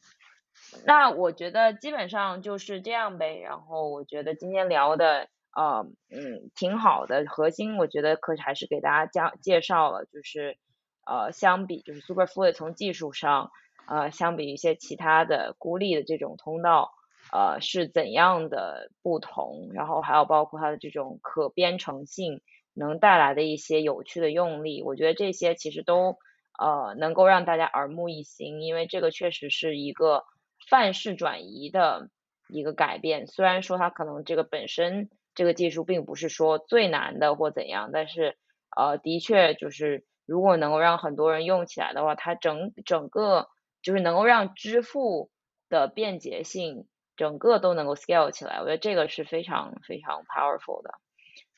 [0.86, 5.30] 那我觉得基本上就是这样呗，然后我觉得今天聊的。
[5.55, 7.25] 呃，嗯，挺好的。
[7.28, 10.55] 核心我觉得可还是给大家讲介绍了，就是
[11.03, 13.49] 呃，相比就是 Superfluid 从技术上，
[13.88, 16.91] 呃，相比一些其他的孤立的这种通道，
[17.34, 19.71] 呃，是怎样的不同？
[19.73, 22.41] 然后还有包括它的这种可编程性
[22.75, 26.19] 能带来的一些有趣的用例，我觉得这些其实都
[26.58, 30.26] 呃能够让大家耳目一新，因为这个确实是一个
[30.70, 32.10] 范式转移的
[32.49, 33.28] 一个改变。
[33.28, 35.10] 虽然说它可能这个本身。
[35.38, 38.36] 这个技术并不是说最难的或怎样，但是
[38.76, 43.47] 呃，的确就是如果能够让很多人用起来的话，它整整个
[43.84, 45.30] 就是能够让支付
[45.70, 50.95] 的便捷性整个都能够 scale 起来，我觉得这个是非常非常 powerful 的。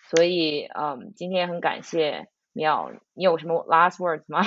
[0.01, 4.41] 所以嗯，今天也很感谢妙，你有什么 last words 吗？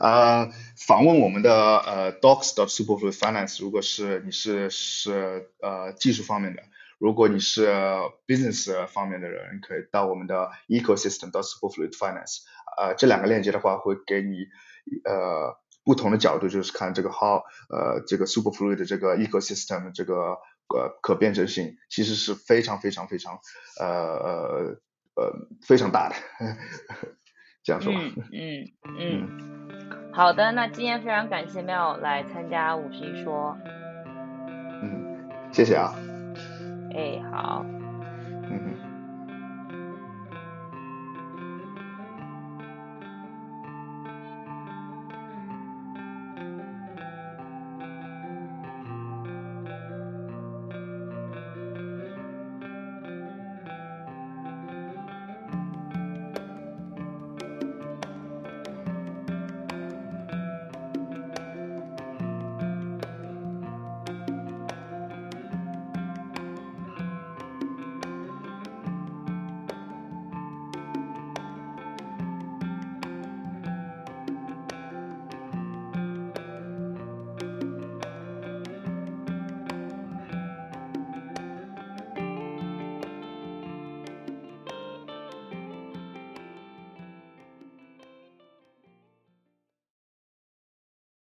[0.00, 0.50] 呃，
[0.86, 6.62] 访问我们的呃 docs dot superfluid finance，如果是你是是呃技术方面的。
[7.00, 7.68] 如果你是
[8.26, 12.38] business 方面的人，可以到我们的 ecosystem 到 Superfluid Finance，
[12.76, 14.48] 呃，这两个链接的话会给你
[15.04, 23.38] 呃不同的角度，就是看这个 how 呃这个 Superfluid 的这个 ecosystem 这个呃可变成性，其实是非常非常非常
[23.78, 24.80] 呃呃
[25.14, 26.16] 呃非常大的，
[27.62, 27.92] 这样说。
[27.92, 29.28] 嗯嗯嗯。
[30.12, 33.56] 好的，那今天非常感谢妙来参加五十一说。
[34.82, 35.94] 嗯，谢谢啊。
[36.94, 37.64] 哎，好。
[38.50, 38.87] 嗯。